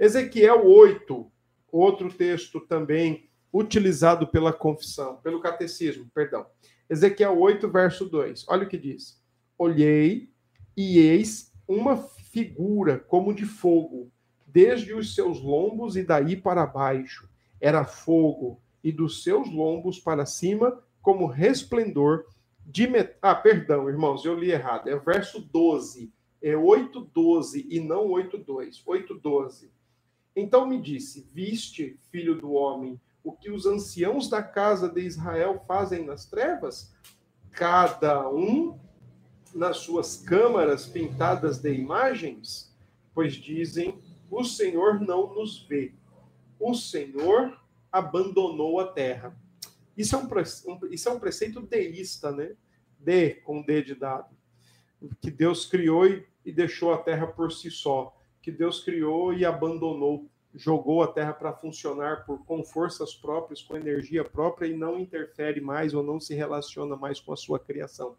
Ezequiel 0.00 0.66
8, 0.66 1.30
outro 1.70 2.10
texto 2.10 2.60
também 2.60 3.28
utilizado 3.52 4.26
pela 4.26 4.50
confissão, 4.50 5.16
pelo 5.16 5.38
catecismo, 5.38 6.10
perdão. 6.14 6.46
Ezequiel 6.88 7.38
8, 7.38 7.68
verso 7.68 8.06
2. 8.06 8.46
Olha 8.48 8.64
o 8.64 8.68
que 8.68 8.78
diz: 8.78 9.22
Olhei 9.58 10.30
e 10.74 10.98
eis 10.98 11.52
uma 11.68 11.98
figura 11.98 12.98
como 12.98 13.34
de 13.34 13.44
fogo, 13.44 14.10
desde 14.46 14.94
os 14.94 15.14
seus 15.14 15.42
lombos 15.42 15.94
e 15.94 16.02
daí 16.02 16.36
para 16.36 16.64
baixo. 16.64 17.28
Era 17.60 17.84
fogo, 17.84 18.62
e 18.82 18.90
dos 18.90 19.22
seus 19.22 19.52
lombos 19.52 20.00
para 20.00 20.24
cima, 20.24 20.82
como 21.02 21.26
resplendor 21.26 22.24
de 22.64 22.86
met... 22.86 23.16
Ah, 23.20 23.34
perdão, 23.34 23.88
irmãos, 23.88 24.24
eu 24.24 24.38
li 24.38 24.50
errado. 24.50 24.88
É 24.88 24.96
verso 24.98 25.40
12. 25.40 26.12
É 26.44 26.54
8:12 26.54 27.66
e 27.70 27.80
não 27.80 28.08
8:2. 28.08 28.82
8:12. 28.84 29.70
Então 30.36 30.66
me 30.66 30.78
disse: 30.78 31.26
Viste, 31.32 31.98
filho 32.10 32.38
do 32.38 32.52
homem, 32.52 33.00
o 33.22 33.32
que 33.32 33.50
os 33.50 33.64
anciãos 33.64 34.28
da 34.28 34.42
casa 34.42 34.86
de 34.86 35.00
Israel 35.00 35.64
fazem 35.66 36.04
nas 36.04 36.26
trevas? 36.26 36.94
Cada 37.50 38.28
um 38.28 38.78
nas 39.54 39.78
suas 39.78 40.18
câmaras 40.18 40.84
pintadas 40.84 41.62
de 41.62 41.72
imagens? 41.72 42.70
Pois 43.14 43.32
dizem: 43.32 43.98
O 44.30 44.44
Senhor 44.44 45.00
não 45.00 45.34
nos 45.34 45.62
vê. 45.62 45.94
O 46.60 46.74
Senhor 46.74 47.58
abandonou 47.90 48.80
a 48.80 48.88
terra. 48.88 49.34
Isso 49.96 50.14
é 50.14 50.18
um, 50.18 50.28
isso 50.90 51.08
é 51.08 51.12
um 51.12 51.18
preceito 51.18 51.62
deísta, 51.62 52.30
né? 52.30 52.54
D, 52.98 53.36
com 53.36 53.62
D 53.62 53.82
de 53.82 53.94
dado. 53.94 54.36
Que 55.22 55.30
Deus 55.30 55.64
criou 55.64 56.06
e, 56.06 56.26
e 56.44 56.52
deixou 56.52 56.92
a 56.92 56.98
terra 56.98 57.26
por 57.26 57.52
si 57.52 57.70
só. 57.70 58.16
Que 58.42 58.50
Deus 58.50 58.84
criou 58.84 59.32
e 59.32 59.44
abandonou, 59.44 60.28
jogou 60.54 61.02
a 61.02 61.08
terra 61.08 61.32
para 61.32 61.52
funcionar 61.52 62.24
por, 62.24 62.44
com 62.44 62.62
forças 62.62 63.14
próprias, 63.14 63.62
com 63.62 63.76
energia 63.76 64.24
própria 64.24 64.66
e 64.66 64.76
não 64.76 64.98
interfere 64.98 65.60
mais 65.60 65.94
ou 65.94 66.02
não 66.02 66.20
se 66.20 66.34
relaciona 66.34 66.96
mais 66.96 67.20
com 67.20 67.32
a 67.32 67.36
sua 67.36 67.58
criação. 67.58 68.16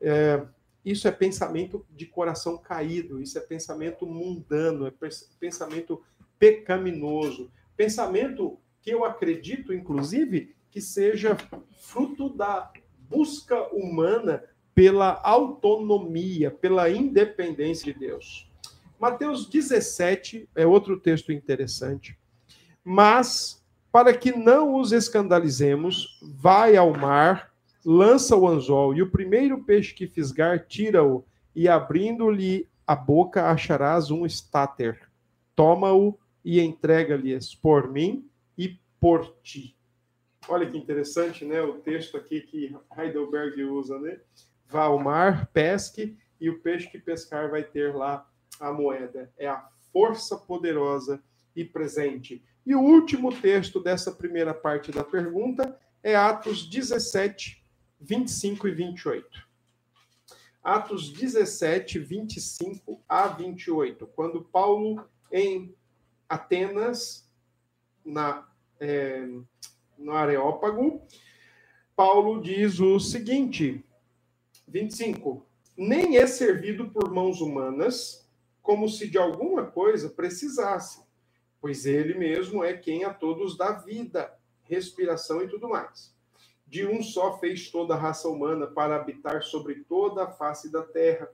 É, 0.00 0.42
isso 0.84 1.06
é 1.06 1.10
pensamento 1.10 1.84
de 1.90 2.06
coração 2.06 2.56
caído, 2.56 3.20
isso 3.20 3.36
é 3.36 3.40
pensamento 3.40 4.06
mundano, 4.06 4.86
é 4.86 4.92
pensamento 5.38 6.02
pecaminoso, 6.38 7.50
pensamento 7.76 8.58
que 8.80 8.90
eu 8.90 9.04
acredito, 9.04 9.72
inclusive, 9.72 10.54
que 10.70 10.80
seja 10.80 11.36
fruto 11.80 12.28
da 12.28 12.72
busca 13.08 13.68
humana 13.74 14.42
pela 14.78 15.20
autonomia, 15.24 16.52
pela 16.52 16.88
independência 16.88 17.92
de 17.92 17.98
Deus. 17.98 18.48
Mateus 18.96 19.44
17 19.48 20.48
é 20.54 20.64
outro 20.64 21.00
texto 21.00 21.32
interessante. 21.32 22.16
Mas, 22.84 23.60
para 23.90 24.16
que 24.16 24.30
não 24.30 24.76
os 24.76 24.92
escandalizemos, 24.92 26.20
vai 26.22 26.76
ao 26.76 26.92
mar, 26.96 27.52
lança 27.84 28.36
o 28.36 28.46
anzol, 28.46 28.94
e 28.94 29.02
o 29.02 29.10
primeiro 29.10 29.64
peixe 29.64 29.92
que 29.92 30.06
fisgar, 30.06 30.64
tira-o, 30.68 31.24
e 31.56 31.68
abrindo-lhe 31.68 32.68
a 32.86 32.94
boca 32.94 33.50
acharás 33.50 34.12
um 34.12 34.24
estáter. 34.24 35.10
Toma-o 35.56 36.16
e 36.44 36.60
entrega-lhes 36.60 37.52
por 37.52 37.90
mim 37.90 38.24
e 38.56 38.78
por 39.00 39.34
ti. 39.42 39.76
Olha 40.48 40.70
que 40.70 40.78
interessante, 40.78 41.44
né? 41.44 41.60
O 41.62 41.80
texto 41.80 42.16
aqui 42.16 42.42
que 42.42 42.76
Heidelberg 42.96 43.60
usa, 43.64 43.98
né? 43.98 44.20
Vá 44.68 44.84
ao 44.84 44.98
mar, 44.98 45.46
pesque, 45.52 46.16
e 46.40 46.50
o 46.50 46.60
peixe 46.60 46.88
que 46.88 46.98
pescar 46.98 47.50
vai 47.50 47.64
ter 47.64 47.94
lá 47.94 48.28
a 48.60 48.72
moeda. 48.72 49.32
É 49.36 49.48
a 49.48 49.68
força 49.92 50.36
poderosa 50.36 51.22
e 51.56 51.64
presente. 51.64 52.42
E 52.64 52.74
o 52.74 52.80
último 52.80 53.34
texto 53.34 53.80
dessa 53.80 54.12
primeira 54.12 54.52
parte 54.52 54.92
da 54.92 55.02
pergunta 55.02 55.78
é 56.02 56.14
Atos 56.14 56.68
17, 56.68 57.64
25 58.00 58.68
e 58.68 58.70
28. 58.72 59.48
Atos 60.62 61.10
17, 61.10 61.98
25 61.98 63.02
a 63.08 63.26
28. 63.26 64.06
Quando 64.08 64.42
Paulo, 64.42 65.04
em 65.32 65.74
Atenas, 66.28 67.28
na. 68.04 68.46
É, 68.80 69.26
no 69.98 70.12
Areópago, 70.12 71.02
Paulo 71.96 72.40
diz 72.40 72.78
o 72.78 73.00
seguinte, 73.00 73.84
25: 74.68 75.44
Nem 75.76 76.16
é 76.18 76.26
servido 76.26 76.90
por 76.90 77.10
mãos 77.12 77.40
humanas, 77.40 78.26
como 78.62 78.88
se 78.88 79.08
de 79.08 79.16
alguma 79.16 79.64
coisa 79.64 80.10
precisasse, 80.10 81.02
pois 81.60 81.86
ele 81.86 82.14
mesmo 82.14 82.62
é 82.62 82.74
quem 82.76 83.04
a 83.04 83.12
todos 83.12 83.56
dá 83.56 83.72
vida, 83.72 84.32
respiração 84.64 85.42
e 85.42 85.48
tudo 85.48 85.68
mais. 85.68 86.14
De 86.66 86.86
um 86.86 87.02
só 87.02 87.38
fez 87.38 87.70
toda 87.70 87.94
a 87.94 87.98
raça 87.98 88.28
humana 88.28 88.66
para 88.66 88.96
habitar 88.96 89.42
sobre 89.42 89.76
toda 89.88 90.24
a 90.24 90.30
face 90.30 90.70
da 90.70 90.82
terra, 90.82 91.30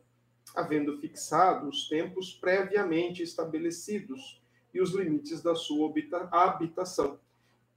havendo 0.54 0.96
fixado 0.98 1.68
os 1.68 1.88
tempos 1.88 2.32
previamente 2.32 3.22
estabelecidos 3.22 4.40
e 4.72 4.80
os 4.80 4.92
limites 4.92 5.42
da 5.42 5.54
sua 5.54 5.92
habitação 6.30 7.18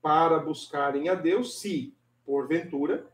para 0.01 0.37
buscarem 0.37 1.09
a 1.09 1.15
Deus, 1.15 1.59
se, 1.59 1.93
porventura, 2.25 3.07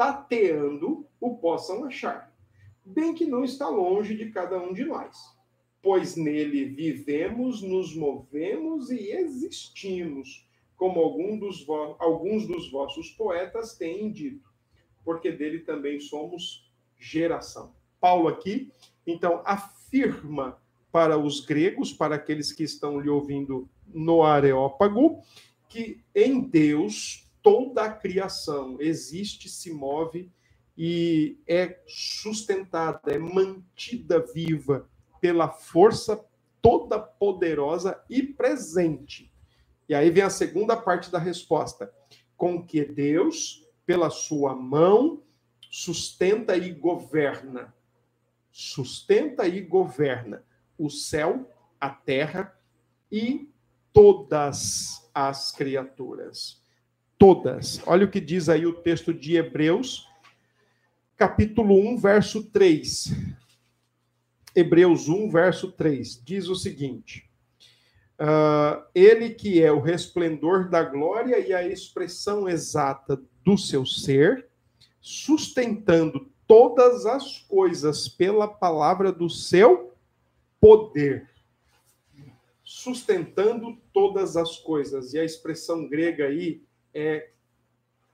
tateando, 0.00 1.06
o 1.20 1.36
possam 1.36 1.84
achar. 1.84 2.34
Bem 2.82 3.14
que 3.14 3.26
não 3.26 3.44
está 3.44 3.68
longe 3.68 4.16
de 4.16 4.30
cada 4.30 4.58
um 4.58 4.72
de 4.72 4.82
nós, 4.82 5.36
pois 5.82 6.16
nele 6.16 6.64
vivemos, 6.64 7.60
nos 7.60 7.94
movemos 7.94 8.90
e 8.90 9.10
existimos, 9.10 10.48
como 10.74 11.00
algum 11.00 11.38
dos 11.38 11.66
alguns 11.98 12.46
dos 12.46 12.70
vossos 12.70 13.10
poetas 13.10 13.76
têm 13.76 14.10
dito, 14.10 14.48
porque 15.04 15.30
dele 15.30 15.58
também 15.58 16.00
somos 16.00 16.72
geração. 16.98 17.74
Paulo 18.00 18.26
aqui, 18.26 18.72
então, 19.06 19.42
afirma 19.44 20.58
para 20.90 21.18
os 21.18 21.44
gregos, 21.44 21.92
para 21.92 22.14
aqueles 22.14 22.52
que 22.52 22.62
estão 22.62 22.98
lhe 22.98 23.10
ouvindo 23.10 23.68
no 23.86 24.22
Areópago, 24.22 25.22
que 25.68 26.00
em 26.14 26.40
Deus 26.40 27.29
toda 27.42 27.84
a 27.84 27.92
criação 27.92 28.76
existe, 28.80 29.48
se 29.48 29.72
move 29.72 30.30
e 30.76 31.38
é 31.46 31.80
sustentada, 31.86 33.12
é 33.12 33.18
mantida 33.18 34.24
viva 34.32 34.88
pela 35.20 35.48
força 35.48 36.24
toda 36.62 36.98
poderosa 36.98 38.02
e 38.08 38.22
presente. 38.22 39.32
E 39.88 39.94
aí 39.94 40.10
vem 40.10 40.22
a 40.22 40.30
segunda 40.30 40.76
parte 40.76 41.10
da 41.10 41.18
resposta, 41.18 41.92
com 42.36 42.64
que 42.64 42.84
Deus, 42.84 43.68
pela 43.84 44.08
sua 44.08 44.54
mão, 44.54 45.22
sustenta 45.70 46.56
e 46.56 46.72
governa. 46.72 47.74
Sustenta 48.50 49.46
e 49.46 49.60
governa 49.60 50.44
o 50.78 50.88
céu, 50.88 51.52
a 51.78 51.90
terra 51.90 52.58
e 53.12 53.50
todas 53.92 55.10
as 55.14 55.52
criaturas. 55.52 56.59
Todas. 57.20 57.82
Olha 57.86 58.06
o 58.06 58.10
que 58.10 58.18
diz 58.18 58.48
aí 58.48 58.64
o 58.64 58.72
texto 58.72 59.12
de 59.12 59.36
Hebreus, 59.36 60.08
capítulo 61.18 61.78
1, 61.78 61.98
verso 61.98 62.44
3. 62.44 63.12
Hebreus 64.56 65.06
1, 65.06 65.28
verso 65.28 65.70
3. 65.70 66.18
Diz 66.24 66.48
o 66.48 66.54
seguinte: 66.54 67.30
uh, 68.18 68.82
Ele 68.94 69.28
que 69.34 69.62
é 69.62 69.70
o 69.70 69.82
resplendor 69.82 70.70
da 70.70 70.82
glória 70.82 71.38
e 71.38 71.52
a 71.52 71.62
expressão 71.62 72.48
exata 72.48 73.20
do 73.44 73.58
seu 73.58 73.84
ser, 73.84 74.48
sustentando 74.98 76.26
todas 76.46 77.04
as 77.04 77.40
coisas 77.40 78.08
pela 78.08 78.48
palavra 78.48 79.12
do 79.12 79.28
seu 79.28 79.94
poder 80.58 81.28
sustentando 82.62 83.76
todas 83.92 84.36
as 84.36 84.56
coisas. 84.56 85.12
E 85.12 85.18
a 85.18 85.24
expressão 85.24 85.88
grega 85.88 86.26
aí 86.26 86.62
é 86.94 87.30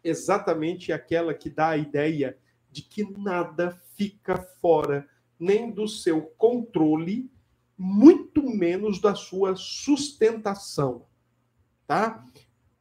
exatamente 0.02 0.92
aquela 0.92 1.34
que 1.34 1.50
dá 1.50 1.70
a 1.70 1.76
ideia 1.76 2.38
de 2.70 2.82
que 2.82 3.04
nada 3.18 3.80
fica 3.96 4.36
fora 4.60 5.08
nem 5.38 5.70
do 5.70 5.86
seu 5.88 6.22
controle, 6.38 7.30
muito 7.76 8.42
menos 8.42 9.00
da 9.00 9.14
sua 9.14 9.54
sustentação, 9.56 11.06
tá? 11.86 12.24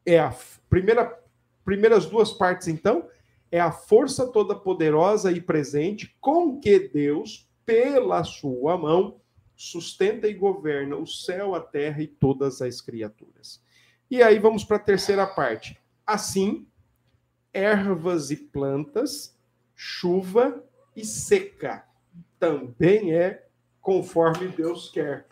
É 0.05 0.19
a 0.19 0.35
primeira 0.69 1.21
primeiras 1.63 2.05
duas 2.05 2.31
partes 2.31 2.67
então 2.67 3.09
é 3.51 3.59
a 3.59 3.71
força 3.71 4.27
toda 4.27 4.55
poderosa 4.55 5.31
e 5.31 5.39
presente 5.39 6.15
com 6.19 6.59
que 6.59 6.77
Deus, 6.89 7.49
pela 7.65 8.23
sua 8.23 8.77
mão, 8.77 9.21
sustenta 9.55 10.27
e 10.27 10.33
governa 10.33 10.97
o 10.97 11.07
céu, 11.07 11.55
a 11.55 11.61
terra 11.61 12.01
e 12.01 12.07
todas 12.07 12.61
as 12.61 12.81
criaturas. 12.81 13.63
E 14.11 14.21
aí 14.21 14.37
vamos 14.39 14.63
para 14.63 14.77
a 14.77 14.79
terceira 14.79 15.25
parte. 15.25 15.79
Assim, 16.05 16.67
ervas 17.53 18.31
e 18.31 18.35
plantas, 18.35 19.37
chuva 19.75 20.63
e 20.95 21.03
seca. 21.05 21.85
Também 22.37 23.13
é 23.13 23.47
conforme 23.81 24.47
Deus 24.47 24.89
quer. 24.89 25.27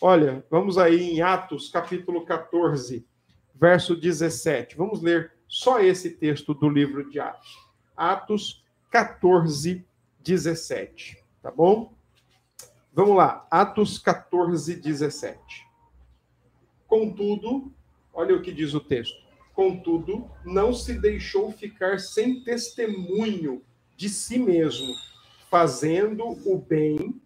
Olha, 0.00 0.44
vamos 0.50 0.78
aí 0.78 1.10
em 1.10 1.22
Atos, 1.22 1.68
capítulo 1.68 2.24
14, 2.24 3.06
verso 3.54 3.96
17. 3.96 4.76
Vamos 4.76 5.02
ler 5.02 5.32
só 5.48 5.80
esse 5.80 6.10
texto 6.10 6.54
do 6.54 6.68
livro 6.68 7.08
de 7.08 7.18
Atos. 7.18 7.56
Atos 7.96 8.64
14, 8.90 9.86
17. 10.20 11.22
Tá 11.42 11.50
bom? 11.50 11.94
Vamos 12.92 13.16
lá, 13.16 13.46
Atos 13.50 13.98
14, 13.98 14.76
17. 14.76 15.66
Contudo, 16.86 17.72
olha 18.12 18.34
o 18.34 18.40
que 18.42 18.52
diz 18.52 18.72
o 18.72 18.80
texto. 18.80 19.25
Contudo, 19.56 20.30
não 20.44 20.74
se 20.74 20.92
deixou 21.00 21.50
ficar 21.50 21.98
sem 21.98 22.44
testemunho 22.44 23.64
de 23.96 24.06
si 24.10 24.38
mesmo, 24.38 24.92
fazendo 25.50 26.24
o 26.44 26.58
bem, 26.58 27.18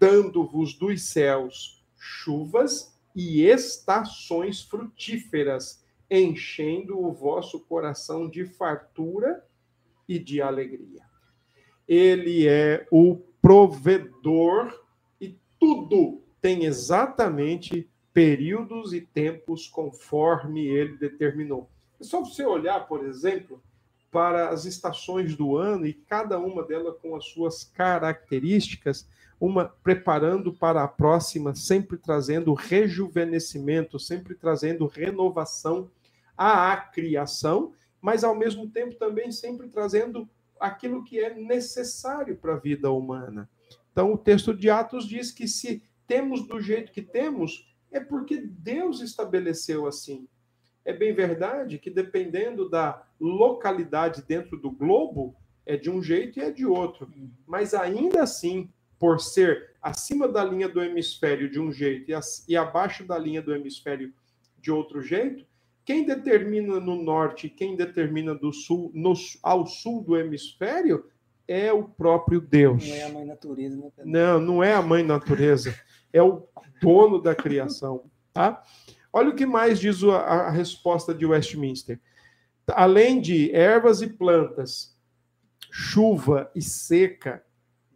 dando-vos 0.00 0.72
dos 0.72 1.02
céus 1.02 1.84
chuvas 1.98 2.98
e 3.14 3.42
estações 3.42 4.62
frutíferas, 4.62 5.84
enchendo 6.10 6.98
o 6.98 7.12
vosso 7.12 7.60
coração 7.60 8.30
de 8.30 8.46
fartura 8.46 9.44
e 10.08 10.18
de 10.18 10.40
alegria. 10.40 11.02
Ele 11.86 12.48
é 12.48 12.88
o 12.90 13.16
provedor 13.42 14.72
e 15.20 15.38
tudo 15.60 16.22
tem 16.40 16.64
exatamente 16.64 17.90
períodos 18.10 18.94
e 18.94 19.02
tempos 19.02 19.68
conforme 19.68 20.64
ele 20.66 20.96
determinou. 20.96 21.73
É 22.00 22.04
só 22.04 22.20
você 22.20 22.44
olhar, 22.44 22.86
por 22.86 23.04
exemplo, 23.04 23.62
para 24.10 24.50
as 24.50 24.64
estações 24.64 25.36
do 25.36 25.56
ano 25.56 25.86
e 25.86 25.92
cada 25.92 26.38
uma 26.38 26.62
delas 26.62 26.96
com 27.02 27.16
as 27.16 27.26
suas 27.26 27.64
características, 27.64 29.08
uma 29.40 29.64
preparando 29.64 30.52
para 30.52 30.84
a 30.84 30.88
próxima, 30.88 31.54
sempre 31.54 31.98
trazendo 31.98 32.54
rejuvenescimento, 32.54 33.98
sempre 33.98 34.34
trazendo 34.34 34.86
renovação 34.86 35.90
à 36.36 36.76
criação, 36.76 37.72
mas 38.00 38.22
ao 38.22 38.36
mesmo 38.36 38.68
tempo 38.68 38.94
também 38.94 39.32
sempre 39.32 39.68
trazendo 39.68 40.28
aquilo 40.60 41.04
que 41.04 41.18
é 41.18 41.34
necessário 41.34 42.36
para 42.36 42.54
a 42.54 42.58
vida 42.58 42.90
humana. 42.90 43.48
Então, 43.92 44.12
o 44.12 44.18
texto 44.18 44.54
de 44.54 44.70
Atos 44.70 45.06
diz 45.06 45.30
que 45.30 45.46
se 45.46 45.82
temos 46.06 46.46
do 46.46 46.60
jeito 46.60 46.92
que 46.92 47.02
temos, 47.02 47.74
é 47.90 48.00
porque 48.00 48.36
Deus 48.38 49.00
estabeleceu 49.00 49.86
assim. 49.86 50.28
É 50.84 50.92
bem 50.92 51.14
verdade 51.14 51.78
que, 51.78 51.90
dependendo 51.90 52.68
da 52.68 53.06
localidade 53.18 54.22
dentro 54.22 54.56
do 54.58 54.70
globo, 54.70 55.34
é 55.64 55.76
de 55.76 55.90
um 55.90 56.02
jeito 56.02 56.38
e 56.38 56.42
é 56.42 56.50
de 56.50 56.66
outro. 56.66 57.08
Mas 57.46 57.72
ainda 57.72 58.22
assim, 58.22 58.68
por 58.98 59.20
ser 59.20 59.70
acima 59.80 60.28
da 60.28 60.44
linha 60.44 60.68
do 60.68 60.82
hemisfério 60.82 61.50
de 61.50 61.58
um 61.58 61.72
jeito 61.72 62.10
e, 62.48 62.56
abaixo 62.56 63.04
da 63.04 63.18
linha 63.18 63.40
do 63.40 63.54
hemisfério 63.54 64.12
de 64.58 64.70
outro 64.70 65.02
jeito, 65.02 65.44
quem 65.84 66.04
determina 66.04 66.80
no 66.80 67.02
norte 67.02 67.46
e 67.46 67.50
quem 67.50 67.76
determina 67.76 68.34
do 68.34 68.52
sul, 68.52 68.90
no, 68.94 69.12
ao 69.42 69.66
sul 69.66 70.02
do 70.02 70.16
hemisfério 70.16 71.04
é 71.46 71.72
o 71.72 71.84
próprio 71.84 72.40
Deus. 72.40 72.88
Não 72.88 72.94
é 72.94 73.02
a 73.02 73.08
mãe 73.10 73.24
natureza, 73.26 73.76
né? 73.76 73.90
Não, 74.04 74.40
não 74.40 74.64
é 74.64 74.74
a 74.74 74.82
mãe 74.82 75.02
natureza. 75.02 75.74
É 76.10 76.22
o 76.22 76.46
dono 76.80 77.20
da 77.20 77.34
criação. 77.34 78.04
Tá? 78.32 78.62
Olha 79.16 79.28
o 79.28 79.36
que 79.36 79.46
mais 79.46 79.78
diz 79.78 80.02
a, 80.02 80.16
a 80.16 80.50
resposta 80.50 81.14
de 81.14 81.24
Westminster. 81.24 82.00
Além 82.66 83.20
de 83.20 83.52
ervas 83.52 84.02
e 84.02 84.08
plantas, 84.08 84.98
chuva 85.70 86.50
e 86.52 86.60
seca, 86.60 87.44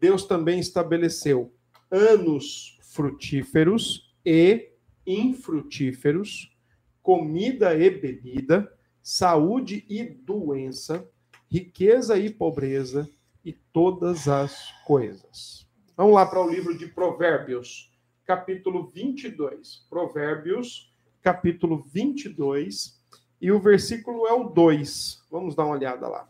Deus 0.01 0.25
também 0.25 0.61
estabeleceu 0.61 1.53
anos 1.91 2.79
frutíferos 2.83 4.15
e 4.25 4.71
infrutíferos, 5.05 6.57
comida 7.03 7.75
e 7.75 7.91
bebida, 7.91 8.73
saúde 9.03 9.85
e 9.89 10.05
doença, 10.05 11.05
riqueza 11.51 12.17
e 12.17 12.31
pobreza 12.31 13.11
e 13.45 13.53
todas 13.53 14.29
as 14.29 14.71
coisas. 14.87 15.69
Vamos 15.97 16.15
lá 16.15 16.25
para 16.25 16.41
o 16.41 16.49
livro 16.49 16.79
de 16.79 16.87
Provérbios, 16.87 17.93
capítulo 18.25 18.93
22. 18.95 19.85
Provérbios, 19.91 20.88
capítulo 21.23 21.83
22, 21.93 22.99
e 23.41 23.53
o 23.53 23.61
versículo 23.61 24.27
é 24.27 24.33
o 24.33 24.45
2. 24.49 25.25
Vamos 25.31 25.55
dar 25.55 25.65
uma 25.65 25.75
olhada 25.75 26.09
lá. 26.09 26.29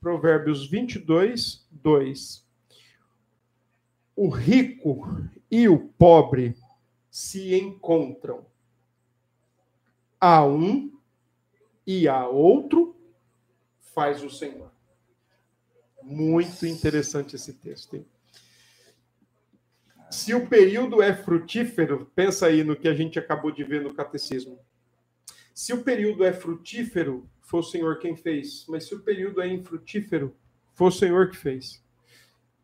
Provérbios 0.00 0.68
22, 0.68 1.66
2. 1.70 2.46
O 4.16 4.28
rico 4.28 5.06
e 5.50 5.68
o 5.68 5.78
pobre 5.78 6.56
se 7.10 7.54
encontram. 7.54 8.46
A 10.18 10.44
um 10.44 10.92
e 11.86 12.06
a 12.08 12.26
outro 12.26 12.96
faz 13.80 14.22
o 14.22 14.30
Senhor. 14.30 14.70
Muito 16.02 16.66
interessante 16.66 17.36
esse 17.36 17.52
texto. 17.54 17.96
Hein? 17.96 18.06
Se 20.10 20.34
o 20.34 20.48
período 20.48 21.00
é 21.00 21.14
frutífero, 21.14 22.10
pensa 22.16 22.46
aí 22.46 22.64
no 22.64 22.74
que 22.74 22.88
a 22.88 22.94
gente 22.94 23.16
acabou 23.16 23.52
de 23.52 23.62
ver 23.62 23.80
no 23.80 23.94
catecismo. 23.94 24.58
Se 25.54 25.72
o 25.72 25.84
período 25.84 26.24
é 26.24 26.32
frutífero, 26.32 27.28
foi 27.42 27.60
o 27.60 27.62
Senhor 27.64 27.98
quem 28.00 28.16
fez. 28.16 28.66
Mas 28.68 28.88
se 28.88 28.94
o 28.94 29.00
período 29.00 29.40
é 29.40 29.46
infrutífero, 29.46 30.34
foi 30.74 30.88
o 30.88 30.92
Senhor 30.92 31.30
que 31.30 31.36
fez. 31.36 31.80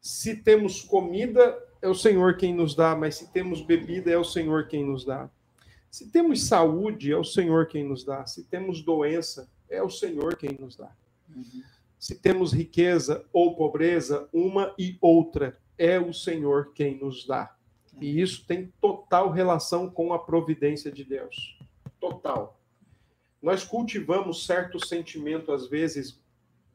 Se 0.01 0.35
temos 0.37 0.83
comida, 0.83 1.57
é 1.81 1.89
o 1.89 1.95
Senhor 1.95 2.37
quem 2.37 2.53
nos 2.53 2.75
dá. 2.75 2.97
Mas 2.97 3.15
se 3.15 3.33
temos 3.33 3.61
bebida, 3.61 4.11
é 4.11 4.19
o 4.19 4.25
Senhor 4.25 4.67
quem 4.67 4.85
nos 4.85 5.05
dá. 5.05 5.31
Se 5.89 6.11
temos 6.11 6.49
saúde, 6.49 7.13
é 7.13 7.17
o 7.17 7.25
Senhor 7.25 7.67
quem 7.69 7.85
nos 7.85 8.05
dá. 8.05 8.27
Se 8.27 8.43
temos 8.43 8.83
doença, 8.83 9.49
é 9.71 9.81
o 9.81 9.89
Senhor 9.89 10.37
quem 10.37 10.57
nos 10.59 10.75
dá. 10.75 10.91
Uhum. 11.29 11.63
Se 11.99 12.17
temos 12.17 12.53
riqueza 12.53 13.25
ou 13.33 13.55
pobreza, 13.55 14.29
uma 14.33 14.75
e 14.77 14.99
outra 15.01 15.57
é 15.79 15.99
o 15.99 16.13
Senhor 16.13 16.73
quem 16.75 16.99
nos 16.99 17.27
dá. 17.27 17.55
E 18.01 18.21
isso 18.21 18.45
tem 18.47 18.73
total 18.81 19.31
relação 19.31 19.89
com 19.89 20.13
a 20.13 20.19
providência 20.19 20.91
de 20.93 21.05
Deus. 21.05 21.59
Total. 21.99 22.61
Nós 23.41 23.65
cultivamos 23.65 24.45
certo 24.45 24.85
sentimento, 24.85 25.53
às 25.53 25.69
vezes, 25.69 26.21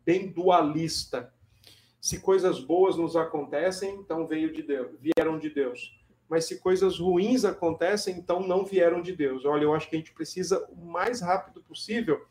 bem 0.06 0.28
dualista. 0.28 1.34
Se 2.00 2.20
coisas 2.20 2.60
boas 2.60 2.96
nos 2.96 3.16
acontecem, 3.16 3.96
então 3.96 4.26
veio 4.26 4.52
de 4.52 4.64
Deus, 4.64 4.98
vieram 5.00 5.38
de 5.38 5.50
Deus. 5.50 6.00
Mas 6.28 6.46
se 6.46 6.60
coisas 6.60 6.98
ruins 6.98 7.44
acontecem, 7.44 8.18
então 8.18 8.40
não 8.48 8.66
vieram 8.66 9.02
de 9.02 9.14
Deus. 9.16 9.46
Olha, 9.46 9.64
eu 9.64 9.76
acho 9.76 9.90
que 9.90 9.96
a 9.96 10.00
gente 10.00 10.14
precisa, 10.14 10.66
o 10.70 10.86
mais 10.86 11.22
rápido 11.22 11.62
possível, 11.62 12.26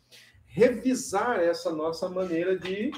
revisar 0.47 1.39
essa 1.39 1.71
nossa 1.71 2.09
maneira 2.09 2.59
de 2.59 2.91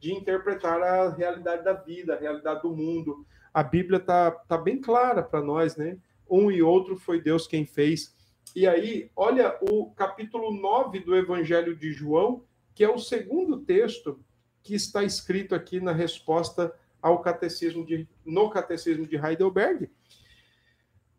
de 0.00 0.12
interpretar 0.14 0.82
a 0.82 1.10
realidade 1.10 1.62
da 1.62 1.74
vida, 1.74 2.14
a 2.14 2.18
realidade 2.18 2.62
do 2.62 2.74
mundo. 2.74 3.26
A 3.52 3.62
Bíblia 3.62 3.98
está 3.98 4.30
tá 4.30 4.56
bem 4.56 4.80
clara 4.80 5.22
para 5.22 5.42
nós, 5.42 5.76
né? 5.76 5.98
Um 6.28 6.50
e 6.50 6.62
outro 6.62 6.96
foi 6.96 7.20
Deus 7.20 7.46
quem 7.46 7.66
fez. 7.66 8.14
E 8.56 8.66
aí, 8.66 9.10
olha 9.14 9.56
o 9.60 9.90
capítulo 9.90 10.52
9 10.52 11.00
do 11.00 11.14
Evangelho 11.14 11.76
de 11.76 11.92
João, 11.92 12.42
que 12.74 12.82
é 12.82 12.88
o 12.88 12.98
segundo 12.98 13.58
texto 13.58 14.18
que 14.62 14.74
está 14.74 15.04
escrito 15.04 15.54
aqui 15.54 15.80
na 15.80 15.92
resposta 15.92 16.74
ao 17.02 17.20
catecismo 17.20 17.84
de, 17.84 18.08
no 18.24 18.50
catecismo 18.50 19.06
de 19.06 19.16
Heidelberg. 19.16 19.90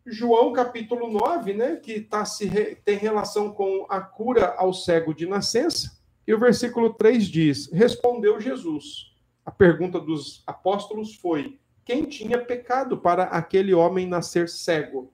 João 0.04 0.52
capítulo 0.52 1.10
9, 1.10 1.54
né, 1.54 1.76
que 1.76 2.00
tá 2.00 2.24
se 2.24 2.76
tem 2.84 2.96
relação 2.96 3.52
com 3.52 3.86
a 3.88 4.00
cura 4.00 4.54
ao 4.56 4.74
cego 4.74 5.14
de 5.14 5.26
nascença. 5.26 6.01
E 6.26 6.32
o 6.32 6.38
versículo 6.38 6.94
3 6.94 7.24
diz: 7.24 7.70
Respondeu 7.72 8.40
Jesus. 8.40 9.12
A 9.44 9.50
pergunta 9.50 9.98
dos 9.98 10.42
apóstolos 10.46 11.16
foi: 11.16 11.58
quem 11.84 12.04
tinha 12.04 12.38
pecado 12.38 12.96
para 12.96 13.24
aquele 13.24 13.74
homem 13.74 14.06
nascer 14.06 14.48
cego? 14.48 15.12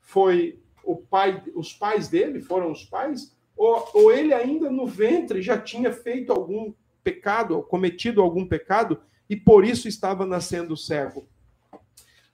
Foi 0.00 0.60
o 0.84 0.96
pai, 0.96 1.42
os 1.54 1.72
pais 1.72 2.08
dele? 2.08 2.40
Foram 2.40 2.70
os 2.70 2.84
pais? 2.84 3.34
Ou, 3.56 3.88
ou 3.94 4.12
ele 4.12 4.32
ainda 4.32 4.70
no 4.70 4.86
ventre 4.86 5.42
já 5.42 5.58
tinha 5.58 5.92
feito 5.92 6.32
algum 6.32 6.72
pecado, 7.02 7.62
cometido 7.62 8.22
algum 8.22 8.46
pecado 8.46 9.00
e 9.28 9.36
por 9.36 9.64
isso 9.64 9.88
estava 9.88 10.24
nascendo 10.24 10.76
cego? 10.76 11.26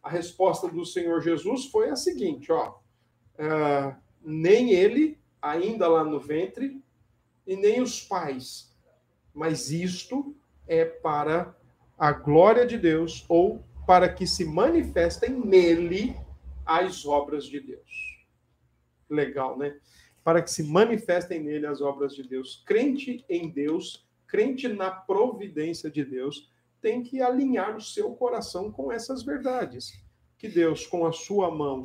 A 0.02 0.08
resposta 0.08 0.68
do 0.68 0.84
Senhor 0.84 1.20
Jesus 1.20 1.66
foi 1.66 1.90
a 1.90 1.96
seguinte: 1.96 2.52
ó, 2.52 2.74
uh, 3.38 3.94
nem 4.22 4.72
ele, 4.72 5.18
ainda 5.40 5.88
lá 5.88 6.04
no 6.04 6.20
ventre, 6.20 6.82
e 7.46 7.56
nem 7.56 7.80
os 7.80 8.02
pais. 8.02 8.74
Mas 9.34 9.70
isto 9.70 10.34
é 10.66 10.84
para 10.84 11.56
a 11.98 12.12
glória 12.12 12.66
de 12.66 12.78
Deus 12.78 13.24
ou 13.28 13.64
para 13.86 14.08
que 14.08 14.26
se 14.26 14.44
manifestem 14.44 15.30
nele 15.30 16.16
as 16.64 17.04
obras 17.04 17.44
de 17.44 17.60
Deus. 17.60 18.24
Legal, 19.08 19.58
né? 19.58 19.76
Para 20.22 20.40
que 20.42 20.50
se 20.50 20.62
manifestem 20.62 21.42
nele 21.42 21.66
as 21.66 21.80
obras 21.80 22.14
de 22.14 22.22
Deus. 22.22 22.62
Crente 22.64 23.24
em 23.28 23.50
Deus, 23.50 24.08
crente 24.26 24.68
na 24.68 24.90
providência 24.90 25.90
de 25.90 26.04
Deus, 26.04 26.48
tem 26.80 27.02
que 27.02 27.20
alinhar 27.20 27.76
o 27.76 27.80
seu 27.80 28.14
coração 28.14 28.70
com 28.70 28.92
essas 28.92 29.22
verdades. 29.22 29.92
Que 30.38 30.48
Deus, 30.48 30.86
com 30.86 31.04
a 31.04 31.12
sua 31.12 31.50
mão 31.50 31.82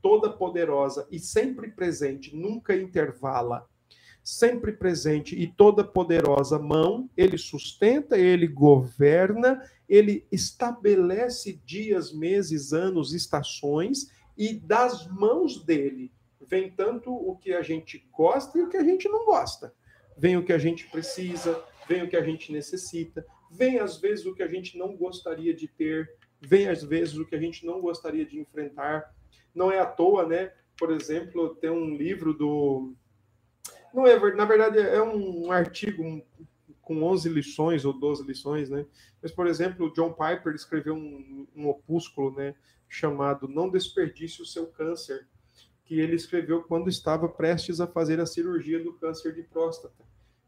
toda 0.00 0.30
poderosa 0.30 1.08
e 1.10 1.18
sempre 1.18 1.72
presente, 1.72 2.36
nunca 2.36 2.76
intervala, 2.76 3.68
sempre 4.22 4.72
presente 4.72 5.34
e 5.34 5.46
toda 5.46 5.82
poderosa 5.84 6.58
mão, 6.58 7.10
ele 7.16 7.36
sustenta, 7.36 8.16
ele 8.16 8.46
governa, 8.46 9.62
ele 9.88 10.26
estabelece 10.30 11.60
dias, 11.64 12.12
meses, 12.12 12.72
anos, 12.72 13.12
estações, 13.12 14.10
e 14.36 14.54
das 14.54 15.06
mãos 15.08 15.62
dele 15.64 16.12
vem 16.40 16.70
tanto 16.70 17.12
o 17.12 17.36
que 17.36 17.52
a 17.52 17.62
gente 17.62 18.06
gosta 18.12 18.58
e 18.58 18.62
o 18.62 18.68
que 18.68 18.76
a 18.76 18.84
gente 18.84 19.08
não 19.08 19.24
gosta. 19.24 19.74
Vem 20.16 20.36
o 20.36 20.44
que 20.44 20.52
a 20.52 20.58
gente 20.58 20.86
precisa, 20.88 21.62
vem 21.88 22.02
o 22.02 22.08
que 22.08 22.16
a 22.16 22.22
gente 22.22 22.52
necessita, 22.52 23.24
vem 23.50 23.78
às 23.78 23.96
vezes 23.98 24.26
o 24.26 24.34
que 24.34 24.42
a 24.42 24.48
gente 24.48 24.78
não 24.78 24.96
gostaria 24.96 25.54
de 25.54 25.68
ter, 25.68 26.10
vem 26.40 26.68
às 26.68 26.82
vezes 26.82 27.16
o 27.16 27.26
que 27.26 27.34
a 27.34 27.40
gente 27.40 27.64
não 27.64 27.80
gostaria 27.80 28.24
de 28.24 28.38
enfrentar. 28.38 29.14
Não 29.54 29.70
é 29.70 29.78
à 29.78 29.86
toa, 29.86 30.26
né? 30.26 30.52
Por 30.78 30.90
exemplo, 30.90 31.54
tem 31.56 31.70
um 31.70 31.96
livro 31.96 32.34
do. 32.34 32.94
Não 33.92 34.06
é, 34.06 34.34
na 34.34 34.44
verdade, 34.44 34.78
é 34.78 35.02
um 35.02 35.50
artigo 35.52 36.22
com 36.80 37.02
11 37.02 37.28
lições 37.28 37.84
ou 37.84 37.92
12 37.92 38.24
lições, 38.24 38.70
né? 38.70 38.84
Mas, 39.22 39.30
por 39.30 39.46
exemplo, 39.46 39.86
o 39.86 39.92
John 39.92 40.12
Piper 40.12 40.54
escreveu 40.54 40.94
um, 40.94 41.46
um 41.54 41.68
opúsculo, 41.68 42.34
né? 42.34 42.54
Chamado 42.88 43.48
Não 43.48 43.70
Desperdice 43.70 44.42
o 44.42 44.46
Seu 44.46 44.66
Câncer, 44.66 45.26
que 45.84 46.00
ele 46.00 46.16
escreveu 46.16 46.62
quando 46.62 46.88
estava 46.88 47.28
prestes 47.28 47.80
a 47.80 47.86
fazer 47.86 48.20
a 48.20 48.26
cirurgia 48.26 48.82
do 48.82 48.94
câncer 48.94 49.34
de 49.34 49.42
próstata. 49.42 50.04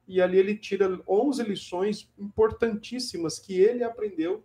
E 0.07 0.21
ali 0.21 0.39
ele 0.39 0.57
tira 0.57 1.01
11 1.09 1.43
lições 1.45 2.13
importantíssimas 2.19 3.39
que 3.39 3.59
ele 3.59 3.83
aprendeu 3.83 4.45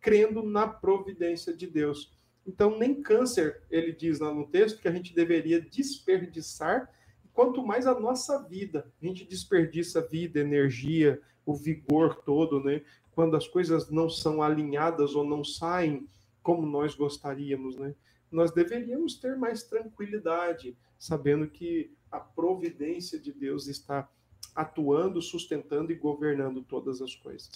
crendo 0.00 0.42
na 0.42 0.66
providência 0.66 1.54
de 1.54 1.66
Deus. 1.66 2.12
Então, 2.46 2.78
nem 2.78 3.02
câncer, 3.02 3.62
ele 3.70 3.92
diz 3.92 4.18
lá 4.18 4.32
no 4.32 4.46
texto, 4.46 4.80
que 4.80 4.88
a 4.88 4.92
gente 4.92 5.14
deveria 5.14 5.60
desperdiçar, 5.60 6.90
quanto 7.32 7.64
mais 7.64 7.86
a 7.86 7.98
nossa 7.98 8.42
vida. 8.42 8.90
A 9.00 9.06
gente 9.06 9.24
desperdiça 9.24 10.00
vida, 10.00 10.40
energia, 10.40 11.20
o 11.44 11.54
vigor 11.54 12.16
todo, 12.24 12.62
né? 12.62 12.82
Quando 13.12 13.36
as 13.36 13.46
coisas 13.46 13.90
não 13.90 14.08
são 14.08 14.42
alinhadas 14.42 15.14
ou 15.14 15.24
não 15.24 15.44
saem 15.44 16.06
como 16.42 16.66
nós 16.66 16.94
gostaríamos, 16.94 17.76
né? 17.76 17.94
Nós 18.30 18.52
deveríamos 18.52 19.16
ter 19.16 19.36
mais 19.36 19.64
tranquilidade, 19.64 20.76
sabendo 20.98 21.48
que 21.48 21.92
a 22.10 22.20
providência 22.20 23.18
de 23.18 23.32
Deus 23.32 23.66
está 23.66 24.08
atuando, 24.54 25.20
sustentando 25.20 25.92
e 25.92 25.96
governando 25.96 26.62
todas 26.62 27.00
as 27.00 27.14
coisas. 27.14 27.50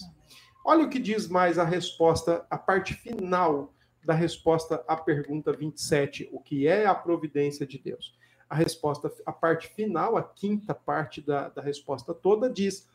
Olha 0.65 0.85
o 0.85 0.89
que 0.89 0.99
diz 0.99 1.27
mais 1.27 1.57
a 1.57 1.63
resposta, 1.63 2.45
a 2.49 2.57
parte 2.57 2.93
final 2.93 3.73
da 4.03 4.13
resposta 4.13 4.83
à 4.87 4.95
pergunta 4.95 5.51
27, 5.51 6.29
o 6.31 6.39
que 6.39 6.67
é 6.67 6.85
a 6.85 6.95
providência 6.95 7.65
de 7.65 7.77
Deus? 7.77 8.17
A 8.49 8.55
resposta, 8.55 9.11
a 9.25 9.31
parte 9.31 9.67
final, 9.69 10.17
a 10.17 10.23
quinta 10.23 10.73
parte 10.73 11.21
da, 11.21 11.49
da 11.49 11.61
resposta 11.61 12.13
toda 12.13 12.49
diz: 12.49 12.87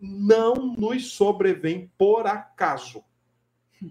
não 0.00 0.54
nos 0.54 1.12
sobrevém 1.12 1.90
por 1.96 2.26
acaso. 2.26 3.04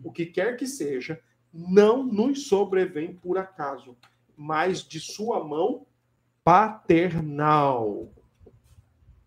O 0.03 0.11
que 0.11 0.25
quer 0.25 0.57
que 0.57 0.67
seja, 0.67 1.21
não 1.53 2.03
nos 2.03 2.47
sobrevém 2.47 3.13
por 3.13 3.37
acaso, 3.37 3.95
mas 4.35 4.83
de 4.83 4.99
sua 4.99 5.43
mão 5.43 5.85
paternal. 6.43 8.09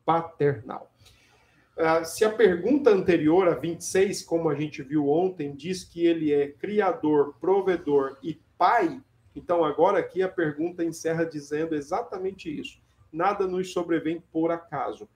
Paternal. 0.05 0.91
Uh, 1.77 2.05
se 2.05 2.25
a 2.25 2.31
pergunta 2.31 2.91
anterior, 2.91 3.47
a 3.47 3.55
26, 3.55 4.23
como 4.25 4.49
a 4.49 4.55
gente 4.55 4.83
viu 4.83 5.09
ontem, 5.09 5.55
diz 5.55 5.85
que 5.85 6.05
ele 6.05 6.33
é 6.33 6.49
criador, 6.49 7.37
provedor 7.41 8.19
e 8.23 8.35
pai, 8.59 9.01
então 9.39 9.65
agora 9.65 9.99
aqui 9.99 10.23
a 10.23 10.29
pergunta 10.29 10.85
encerra 10.85 11.25
dizendo 11.25 11.75
exatamente 11.75 12.49
isso. 12.49 12.81
Nada 13.13 13.47
nos 13.47 13.73
sobrevém 13.73 14.21
por 14.33 14.51
acaso. 14.51 15.09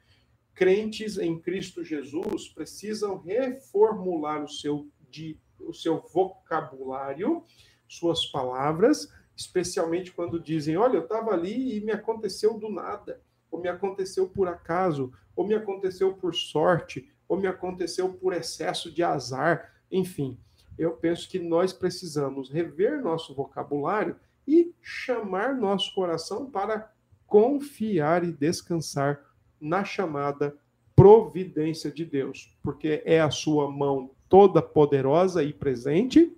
Crentes 0.54 1.18
em 1.18 1.38
Cristo 1.38 1.84
Jesus 1.84 2.48
precisam 2.48 3.18
reformular 3.18 4.42
o 4.42 4.48
seu, 4.48 4.88
de, 5.10 5.38
o 5.60 5.72
seu 5.72 5.98
vocabulário, 5.98 7.44
suas 7.88 8.26
palavras, 8.26 9.12
especialmente 9.36 10.12
quando 10.12 10.40
dizem: 10.40 10.76
Olha, 10.76 10.96
eu 10.96 11.02
estava 11.02 11.32
ali 11.32 11.76
e 11.76 11.80
me 11.80 11.92
aconteceu 11.92 12.58
do 12.58 12.70
nada 12.70 13.20
ou 13.52 13.60
me 13.60 13.68
aconteceu 13.68 14.26
por 14.26 14.48
acaso, 14.48 15.12
ou 15.36 15.46
me 15.46 15.54
aconteceu 15.54 16.14
por 16.14 16.34
sorte, 16.34 17.12
ou 17.28 17.36
me 17.36 17.46
aconteceu 17.46 18.14
por 18.14 18.32
excesso 18.32 18.90
de 18.90 19.02
azar, 19.02 19.74
enfim. 19.90 20.38
Eu 20.78 20.92
penso 20.92 21.28
que 21.28 21.38
nós 21.38 21.72
precisamos 21.72 22.50
rever 22.50 23.02
nosso 23.02 23.34
vocabulário 23.34 24.16
e 24.46 24.74
chamar 24.80 25.54
nosso 25.54 25.94
coração 25.94 26.50
para 26.50 26.92
confiar 27.26 28.24
e 28.24 28.32
descansar 28.32 29.20
na 29.60 29.84
chamada 29.84 30.56
providência 30.94 31.90
de 31.90 32.04
Deus, 32.04 32.56
porque 32.62 33.02
é 33.04 33.20
a 33.20 33.30
sua 33.30 33.70
mão 33.70 34.10
toda 34.28 34.60
poderosa 34.60 35.42
e 35.42 35.52
presente 35.52 36.36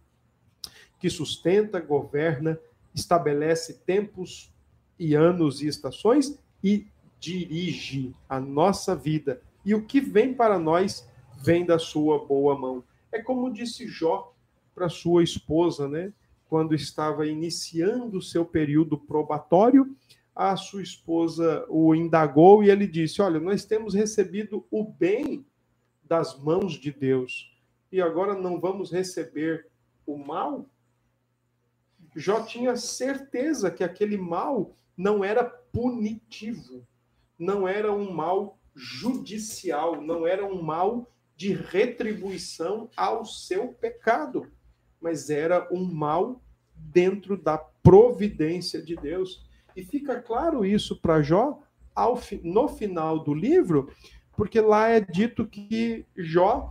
que 0.98 1.10
sustenta, 1.10 1.80
governa, 1.80 2.58
estabelece 2.94 3.74
tempos 3.84 4.52
e 4.98 5.14
anos 5.14 5.60
e 5.60 5.66
estações 5.66 6.38
e 6.62 6.86
dirige 7.20 8.14
a 8.28 8.40
nossa 8.40 8.96
vida. 8.96 9.42
E 9.64 9.74
o 9.74 9.84
que 9.84 10.00
vem 10.00 10.32
para 10.32 10.58
nós 10.58 11.06
vem 11.36 11.64
da 11.66 11.78
sua 11.78 12.24
boa 12.24 12.58
mão. 12.58 12.82
É 13.14 13.22
como 13.22 13.52
disse 13.52 13.86
Jó 13.86 14.34
para 14.74 14.88
sua 14.88 15.22
esposa, 15.22 15.88
né? 15.88 16.12
Quando 16.48 16.74
estava 16.74 17.24
iniciando 17.24 18.18
o 18.18 18.22
seu 18.22 18.44
período 18.44 18.98
probatório, 18.98 19.96
a 20.34 20.56
sua 20.56 20.82
esposa 20.82 21.64
o 21.68 21.94
indagou 21.94 22.64
e 22.64 22.70
ele 22.70 22.88
disse: 22.88 23.22
Olha, 23.22 23.38
nós 23.38 23.64
temos 23.64 23.94
recebido 23.94 24.66
o 24.68 24.82
bem 24.82 25.46
das 26.02 26.36
mãos 26.36 26.72
de 26.72 26.90
Deus 26.90 27.56
e 27.92 28.02
agora 28.02 28.34
não 28.34 28.60
vamos 28.60 28.90
receber 28.90 29.68
o 30.04 30.18
mal? 30.18 30.66
Jó 32.16 32.42
tinha 32.42 32.74
certeza 32.74 33.70
que 33.70 33.84
aquele 33.84 34.16
mal 34.16 34.74
não 34.96 35.22
era 35.22 35.44
punitivo, 35.44 36.84
não 37.38 37.66
era 37.68 37.92
um 37.92 38.12
mal 38.12 38.58
judicial, 38.74 40.00
não 40.00 40.26
era 40.26 40.44
um 40.44 40.60
mal 40.60 41.08
de 41.36 41.52
retribuição 41.52 42.88
ao 42.96 43.24
seu 43.24 43.68
pecado, 43.68 44.50
mas 45.00 45.30
era 45.30 45.68
um 45.72 45.84
mal 45.84 46.40
dentro 46.74 47.36
da 47.36 47.58
providência 47.58 48.82
de 48.82 48.96
Deus. 48.96 49.44
E 49.76 49.84
fica 49.84 50.20
claro 50.20 50.64
isso 50.64 51.00
para 51.00 51.22
Jó 51.22 51.60
ao, 51.94 52.20
no 52.42 52.68
final 52.68 53.22
do 53.22 53.34
livro, 53.34 53.92
porque 54.36 54.60
lá 54.60 54.88
é 54.88 55.00
dito 55.00 55.46
que 55.46 56.04
Jó 56.16 56.68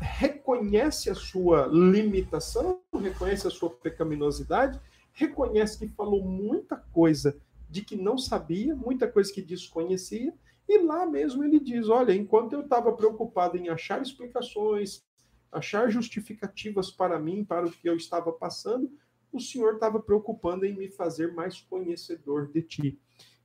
reconhece 0.00 1.10
a 1.10 1.14
sua 1.14 1.66
limitação, 1.66 2.80
reconhece 3.00 3.46
a 3.46 3.50
sua 3.50 3.70
pecaminosidade, 3.70 4.80
reconhece 5.12 5.78
que 5.78 5.88
falou 5.88 6.24
muita 6.24 6.76
coisa 6.76 7.36
de 7.68 7.82
que 7.82 7.96
não 7.96 8.18
sabia, 8.18 8.74
muita 8.74 9.06
coisa 9.06 9.32
que 9.32 9.42
desconhecia, 9.42 10.32
e 10.72 10.78
lá 10.78 11.04
mesmo 11.04 11.42
ele 11.42 11.58
diz: 11.58 11.88
olha, 11.88 12.14
enquanto 12.14 12.52
eu 12.52 12.60
estava 12.60 12.92
preocupado 12.92 13.56
em 13.56 13.68
achar 13.68 14.00
explicações, 14.00 15.04
achar 15.50 15.90
justificativas 15.90 16.92
para 16.92 17.18
mim, 17.18 17.44
para 17.44 17.66
o 17.66 17.72
que 17.72 17.88
eu 17.88 17.96
estava 17.96 18.30
passando, 18.30 18.88
o 19.32 19.40
Senhor 19.40 19.74
estava 19.74 19.98
preocupando 19.98 20.64
em 20.64 20.76
me 20.76 20.88
fazer 20.88 21.34
mais 21.34 21.60
conhecedor 21.60 22.52
de 22.52 22.62
ti. 22.62 23.00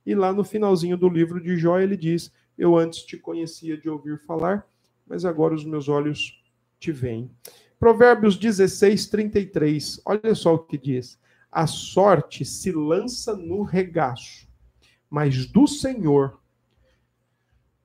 E 0.06 0.14
lá 0.14 0.32
no 0.32 0.44
finalzinho 0.44 0.96
do 0.96 1.08
livro 1.08 1.42
de 1.42 1.56
Jó, 1.56 1.80
ele 1.80 1.96
diz: 1.96 2.32
Eu 2.56 2.76
antes 2.76 3.02
te 3.02 3.16
conhecia 3.16 3.76
de 3.76 3.90
ouvir 3.90 4.20
falar, 4.20 4.64
mas 5.04 5.24
agora 5.24 5.52
os 5.52 5.64
meus 5.64 5.88
olhos 5.88 6.40
te 6.78 6.92
veem. 6.92 7.28
Provérbios 7.76 8.36
16, 8.36 9.08
33. 9.08 10.00
Olha 10.04 10.32
só 10.36 10.54
o 10.54 10.60
que 10.60 10.78
diz. 10.78 11.18
A 11.50 11.66
sorte 11.66 12.44
se 12.44 12.70
lança 12.70 13.36
no 13.36 13.62
regaço, 13.62 14.46
mas 15.10 15.44
do 15.46 15.66
Senhor 15.66 16.38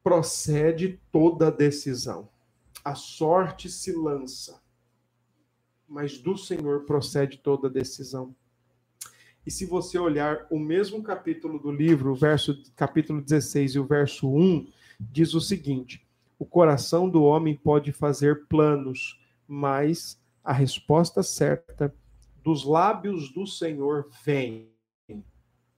procede 0.03 0.99
toda 1.11 1.51
decisão. 1.51 2.29
A 2.83 2.95
sorte 2.95 3.69
se 3.69 3.91
lança, 3.91 4.61
mas 5.87 6.17
do 6.17 6.37
Senhor 6.37 6.85
procede 6.85 7.37
toda 7.37 7.69
decisão. 7.69 8.35
E 9.45 9.51
se 9.51 9.65
você 9.65 9.97
olhar 9.97 10.45
o 10.49 10.59
mesmo 10.59 11.01
capítulo 11.01 11.59
do 11.59 11.71
livro, 11.71 12.11
o 12.11 12.15
verso 12.15 12.61
capítulo 12.75 13.21
16 13.21 13.75
e 13.75 13.79
o 13.79 13.85
verso 13.85 14.29
1, 14.29 14.67
diz 14.99 15.33
o 15.33 15.41
seguinte: 15.41 16.07
O 16.37 16.45
coração 16.45 17.09
do 17.09 17.23
homem 17.23 17.55
pode 17.55 17.91
fazer 17.91 18.47
planos, 18.47 19.19
mas 19.47 20.19
a 20.43 20.53
resposta 20.53 21.21
certa 21.21 21.93
dos 22.43 22.63
lábios 22.63 23.31
do 23.31 23.45
Senhor 23.45 24.09
vem. 24.23 24.70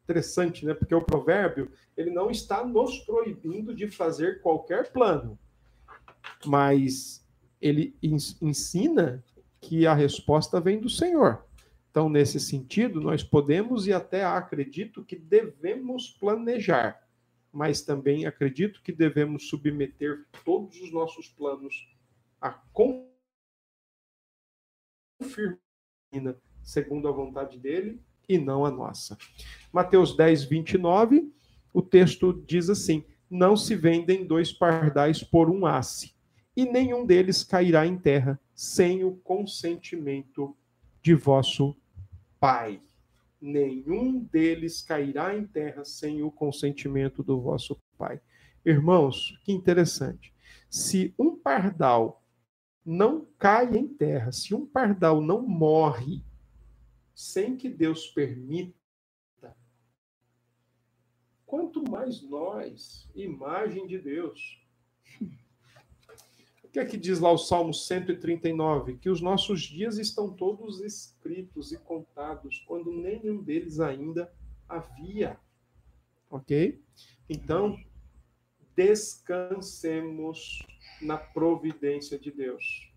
Interessante, 0.04 0.66
né? 0.66 0.74
Porque 0.74 0.94
o 0.94 1.02
provérbio, 1.02 1.72
ele 1.96 2.12
não 2.12 2.30
está 2.30 2.66
nos 2.66 3.00
proibindo 3.00 3.74
de 3.74 3.88
fazer 3.88 4.42
qualquer 4.42 4.92
plano, 4.92 5.40
mas 6.46 7.26
ele 7.62 7.96
ensina 8.42 9.24
que 9.62 9.88
a 9.88 9.94
resposta 9.94 10.60
vem 10.60 10.80
do 10.80 10.90
Senhor. 10.90 11.46
Então, 11.90 12.10
nesse 12.10 12.40
sentido, 12.40 13.00
nós 13.00 13.24
podemos 13.24 13.88
e 13.88 13.94
até 13.94 14.26
acredito 14.26 15.06
que 15.06 15.16
devemos 15.16 16.10
planejar, 16.10 17.08
mas 17.52 17.82
também 17.82 18.26
acredito 18.26 18.82
que 18.82 18.92
devemos 18.92 19.48
submeter 19.48 20.26
todos 20.44 20.82
os 20.82 20.92
nossos 20.92 21.30
planos 21.30 21.88
à 22.42 22.52
confirmação 22.52 23.04
segundo 26.64 27.08
a 27.08 27.12
vontade 27.12 27.58
dele 27.58 28.02
e 28.28 28.38
não 28.38 28.66
a 28.66 28.72
nossa. 28.72 29.18
Mateus 29.72 30.16
10, 30.16 30.46
29, 30.46 31.32
o 31.74 31.82
texto 31.82 32.44
diz 32.48 32.70
assim: 32.70 33.04
Não 33.30 33.58
se 33.58 33.76
vendem 33.76 34.26
dois 34.26 34.52
pardais 34.52 35.24
por 35.24 35.50
um 35.50 35.66
asse, 35.66 36.14
e 36.56 36.66
nenhum 36.66 37.06
deles 37.06 37.44
cairá 37.44 37.86
em 37.86 37.98
terra 37.98 38.40
sem 38.54 39.04
o 39.04 39.14
consentimento 39.16 40.56
de 41.02 41.14
vosso 41.14 41.76
Pai. 42.40 42.82
Nenhum 43.42 44.20
deles 44.20 44.82
cairá 44.82 45.36
em 45.36 45.46
terra 45.46 45.84
sem 45.84 46.22
o 46.24 46.32
consentimento 46.32 47.24
do 47.24 47.42
vosso 47.42 47.78
Pai. 47.98 48.22
Irmãos, 48.66 49.38
que 49.44 49.52
interessante. 49.52 50.34
Se 50.70 51.14
um 51.18 51.36
pardal 51.36 52.24
não 52.86 53.26
cai 53.38 53.76
em 53.76 53.88
terra, 53.88 54.32
se 54.32 54.54
um 54.54 54.66
pardal 54.66 55.22
não 55.22 55.42
morre 55.42 56.24
sem 57.24 57.56
que 57.56 57.70
Deus 57.70 58.08
permita, 58.08 58.76
quanto 61.46 61.90
mais 61.90 62.22
nós, 62.22 63.10
imagem 63.16 63.88
de 63.88 63.98
Deus. 63.98 64.62
O 66.64 66.68
que 66.74 66.80
é 66.80 66.86
que 66.86 66.98
diz 66.98 67.20
lá 67.20 67.32
o 67.32 67.38
Salmo 67.38 67.74
139? 67.74 68.98
Que 68.98 69.10
os 69.10 69.22
nossos 69.22 69.62
dias 69.62 69.98
estão 69.98 70.34
todos 70.34 70.82
escritos 70.82 71.72
e 71.72 71.78
contados, 71.78 72.60
quando 72.68 72.92
nenhum 72.92 73.42
deles 73.42 73.80
ainda 73.80 74.34
havia. 74.68 75.40
Ok? 76.30 76.84
Então, 77.30 77.80
descansemos 78.76 80.66
na 81.02 81.18
providência 81.18 82.20
de 82.20 82.32
Deus. 82.32 82.92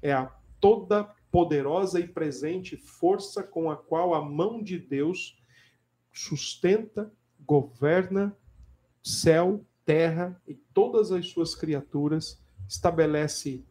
É 0.00 0.12
a 0.12 0.26
toda 0.60 1.12
poderosa 1.30 2.00
e 2.00 2.08
presente 2.08 2.76
força 2.76 3.42
com 3.42 3.70
a 3.70 3.76
qual 3.76 4.14
a 4.14 4.22
mão 4.22 4.62
de 4.62 4.78
Deus 4.78 5.40
sustenta, 6.12 7.12
governa 7.46 8.36
céu, 9.02 9.64
terra 9.84 10.40
e 10.46 10.54
todas 10.54 11.12
as 11.12 11.28
suas 11.28 11.54
criaturas, 11.54 12.40
estabelece 12.68 13.64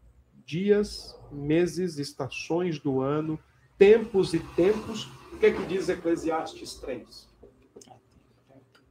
dias, 0.46 1.20
meses, 1.32 1.98
estações 1.98 2.80
do 2.80 3.02
ano, 3.02 3.39
tempos 3.78 4.34
e 4.34 4.39
tempos. 4.56 5.06
O 5.34 5.38
que 5.39 5.48
é 5.48 5.54
que 5.54 5.65
diz 5.65 5.89
Eclesiastes 5.89 6.76
3? 6.76 7.28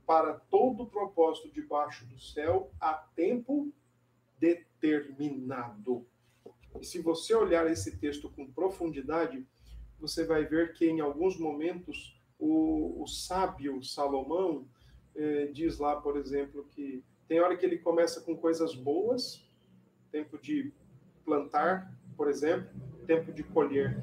Para 0.06 0.34
todo 0.34 0.86
propósito 0.86 1.50
debaixo 1.50 2.04
do 2.06 2.20
céu 2.20 2.70
há 2.80 2.92
tempo 3.16 3.72
determinado. 4.38 6.06
E 6.80 6.86
se 6.86 7.00
você 7.00 7.34
olhar 7.34 7.70
esse 7.70 7.96
texto 7.98 8.30
com 8.30 8.50
profundidade, 8.50 9.46
você 9.98 10.24
vai 10.24 10.44
ver 10.44 10.72
que 10.72 10.86
em 10.86 11.00
alguns 11.00 11.38
momentos 11.38 12.20
o, 12.38 13.02
o 13.02 13.06
sábio 13.06 13.82
Salomão 13.82 14.66
eh, 15.14 15.48
diz 15.52 15.78
lá, 15.78 15.96
por 15.96 16.16
exemplo, 16.16 16.66
que 16.70 17.02
tem 17.26 17.40
hora 17.40 17.56
que 17.56 17.64
ele 17.64 17.78
começa 17.78 18.20
com 18.20 18.36
coisas 18.36 18.74
boas, 18.74 19.44
tempo 20.12 20.38
de 20.38 20.72
plantar, 21.24 21.92
por 22.16 22.28
exemplo, 22.28 22.68
tempo 23.06 23.32
de 23.32 23.42
colher. 23.42 24.02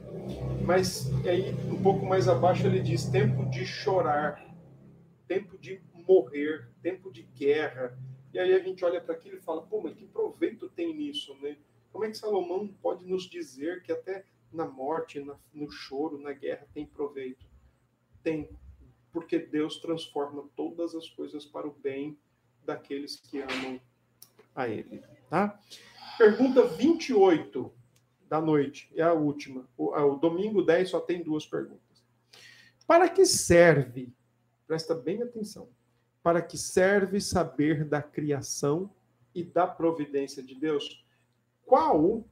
Mas 0.65 1.09
aí, 1.25 1.53
um 1.71 1.81
pouco 1.81 2.05
mais 2.05 2.27
abaixo, 2.27 2.65
ele 2.65 2.79
diz 2.79 3.05
tempo 3.05 3.45
de 3.49 3.65
chorar, 3.65 4.43
tempo 5.27 5.57
de 5.57 5.81
morrer, 6.07 6.69
tempo 6.81 7.11
de 7.11 7.23
guerra. 7.23 7.97
E 8.33 8.39
aí 8.39 8.53
a 8.53 8.59
gente 8.59 8.83
olha 8.83 8.99
para 8.99 9.13
aquilo 9.13 9.37
e 9.37 9.41
fala, 9.41 9.61
pô, 9.61 9.81
mas 9.81 9.95
que 9.95 10.05
proveito 10.05 10.69
tem 10.69 10.95
nisso, 10.95 11.35
né? 11.41 11.57
Como 11.93 12.05
é 12.05 12.09
que 12.09 12.17
Salomão 12.17 12.67
pode 12.81 13.05
nos 13.05 13.29
dizer 13.29 13.83
que 13.83 13.91
até 13.91 14.25
na 14.51 14.65
morte, 14.65 15.19
na, 15.19 15.35
no 15.53 15.69
choro, 15.69 16.17
na 16.17 16.33
guerra 16.33 16.67
tem 16.73 16.87
proveito? 16.87 17.45
Tem, 18.23 18.49
porque 19.11 19.37
Deus 19.37 19.77
transforma 19.77 20.49
todas 20.55 20.95
as 20.95 21.07
coisas 21.07 21.45
para 21.45 21.67
o 21.67 21.71
bem 21.71 22.17
daqueles 22.65 23.17
que 23.17 23.39
amam 23.39 23.79
a 24.55 24.67
Ele. 24.67 25.03
Tá? 25.29 25.59
Pergunta 26.17 26.65
28 26.65 27.71
da 28.27 28.41
noite, 28.41 28.91
é 28.95 29.03
a 29.03 29.13
última. 29.13 29.69
O, 29.77 29.95
o 29.95 30.15
domingo 30.15 30.63
10 30.63 30.89
só 30.89 30.99
tem 30.99 31.21
duas 31.21 31.45
perguntas. 31.45 32.03
Para 32.87 33.07
que 33.07 33.23
serve, 33.23 34.11
presta 34.65 34.95
bem 34.95 35.21
atenção, 35.21 35.69
para 36.23 36.41
que 36.41 36.57
serve 36.57 37.21
saber 37.21 37.85
da 37.85 38.01
criação 38.01 38.89
e 39.35 39.43
da 39.43 39.67
providência 39.67 40.41
de 40.41 40.55
Deus? 40.55 41.03
Qual. 41.65 42.25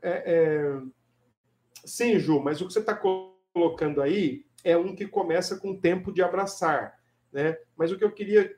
É, 0.00 0.34
é... 0.34 0.82
Sim, 1.84 2.18
Ju, 2.18 2.40
mas 2.40 2.60
o 2.60 2.66
que 2.66 2.72
você 2.72 2.80
está 2.80 2.98
colocando 3.52 4.00
aí 4.00 4.44
é 4.64 4.76
um 4.76 4.94
que 4.94 5.06
começa 5.06 5.56
com 5.56 5.78
tempo 5.78 6.12
de 6.12 6.22
abraçar, 6.22 6.98
né? 7.32 7.58
Mas 7.76 7.90
o 7.90 7.98
que 7.98 8.04
eu 8.04 8.12
queria 8.12 8.54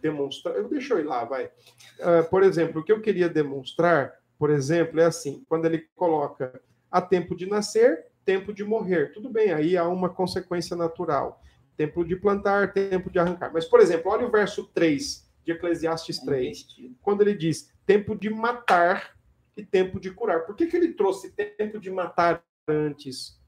demonstrar, 0.00 0.54
eu 0.56 0.68
deixo 0.68 0.94
eu 0.94 1.00
ir 1.00 1.04
lá, 1.04 1.24
vai. 1.24 1.46
Uh, 1.46 2.28
por 2.30 2.42
exemplo, 2.42 2.80
o 2.80 2.84
que 2.84 2.92
eu 2.92 3.00
queria 3.00 3.28
demonstrar, 3.28 4.14
por 4.38 4.50
exemplo, 4.50 5.00
é 5.00 5.06
assim, 5.06 5.44
quando 5.48 5.64
ele 5.64 5.88
coloca 5.96 6.60
a 6.90 7.00
tempo 7.00 7.34
de 7.34 7.46
nascer, 7.46 8.06
tempo 8.24 8.52
de 8.52 8.64
morrer. 8.64 9.12
Tudo 9.12 9.30
bem, 9.30 9.52
aí 9.52 9.76
há 9.76 9.88
uma 9.88 10.08
consequência 10.08 10.76
natural. 10.76 11.42
Tempo 11.76 12.04
de 12.04 12.16
plantar, 12.16 12.72
tempo 12.72 13.10
de 13.10 13.18
arrancar. 13.18 13.52
Mas, 13.52 13.64
por 13.64 13.80
exemplo, 13.80 14.10
olha 14.10 14.26
o 14.26 14.30
verso 14.30 14.64
3 14.74 15.26
de 15.44 15.52
Eclesiastes 15.52 16.18
3, 16.18 16.66
quando 17.00 17.22
ele 17.22 17.34
diz 17.34 17.72
tempo 17.86 18.14
de 18.14 18.28
matar 18.28 19.16
e 19.58 19.64
tempo 19.64 19.98
de 19.98 20.10
curar. 20.10 20.46
Por 20.46 20.54
que, 20.54 20.66
que 20.66 20.76
ele 20.76 20.94
trouxe 20.94 21.32
tempo 21.32 21.78
de 21.78 21.90
matar 21.90 22.44
antes? 22.66 23.38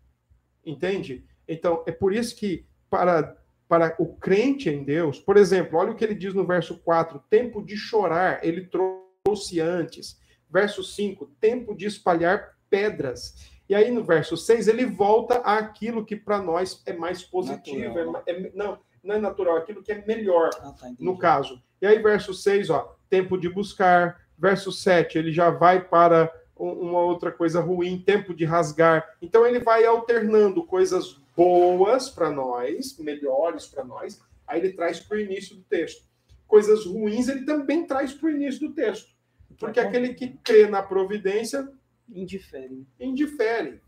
Entende? 0.65 1.25
Então, 1.47 1.83
é 1.87 1.93
por 1.93 2.13
isso 2.13 2.37
que, 2.37 2.67
para, 2.89 3.37
para 3.69 3.95
o 3.99 4.15
crente 4.17 4.69
em 4.69 4.85
Deus, 4.85 5.19
por 5.19 5.37
exemplo, 5.37 5.79
olha 5.79 5.93
o 5.93 5.97
que 5.97 6.05
ele 6.05 6.15
diz 6.15 6.35
no 6.35 6.47
verso 6.47 6.79
4: 6.79 7.23
tempo 7.31 7.63
de 7.63 7.77
chorar, 7.77 8.45
ele 8.45 8.67
trouxe 8.67 9.61
antes. 9.61 10.21
Verso 10.49 10.83
5, 10.83 11.27
tempo 11.41 11.77
de 11.77 11.87
espalhar 11.87 12.57
pedras. 12.69 13.37
E 13.69 13.75
aí 13.75 13.89
no 13.93 14.03
verso 14.03 14.37
6, 14.37 14.67
ele 14.67 14.85
volta 14.85 15.37
àquilo 15.37 16.05
que 16.05 16.17
para 16.17 16.43
nós 16.43 16.83
é 16.85 16.93
mais 16.93 17.23
positivo. 17.23 17.97
É, 18.27 18.33
é, 18.33 18.51
não, 18.53 18.81
não 19.03 19.15
é 19.15 19.19
natural, 19.19 19.57
aquilo 19.57 19.81
que 19.81 19.93
é 19.93 20.05
melhor, 20.05 20.51
ah, 20.61 20.73
tá, 20.73 20.93
no 20.99 21.17
caso. 21.17 21.63
E 21.81 21.87
aí, 21.87 21.99
verso 22.01 22.35
6, 22.35 22.69
ó, 22.71 22.97
tempo 23.09 23.39
de 23.39 23.49
buscar. 23.49 24.21
Verso 24.41 24.73
7, 24.73 25.19
ele 25.19 25.33
já 25.33 25.51
vai 25.51 25.85
para 25.85 26.33
uma 26.57 27.01
outra 27.01 27.31
coisa 27.31 27.61
ruim, 27.61 27.99
tempo 27.99 28.35
de 28.35 28.47
rasgar. 28.47 29.17
Então 29.21 29.47
ele 29.47 29.61
vai 29.61 29.85
alternando 29.85 30.65
coisas 30.65 31.21
boas 31.37 32.09
para 32.09 32.31
nós, 32.31 32.99
melhores 32.99 33.67
para 33.67 33.85
nós, 33.85 34.21
aí 34.47 34.61
ele 34.61 34.73
traz 34.73 34.99
para 34.99 35.19
o 35.19 35.21
início 35.21 35.57
do 35.57 35.63
texto. 35.63 36.09
Coisas 36.47 36.87
ruins 36.87 37.29
ele 37.29 37.45
também 37.45 37.87
traz 37.87 38.15
para 38.15 38.29
o 38.29 38.31
início 38.31 38.67
do 38.67 38.75
texto. 38.75 39.11
Porque 39.59 39.79
aquele 39.79 40.15
que 40.15 40.39
crê 40.43 40.67
na 40.67 40.83
providência 40.83 41.69
indifere. 42.09 42.87
Indifere. 42.99 43.81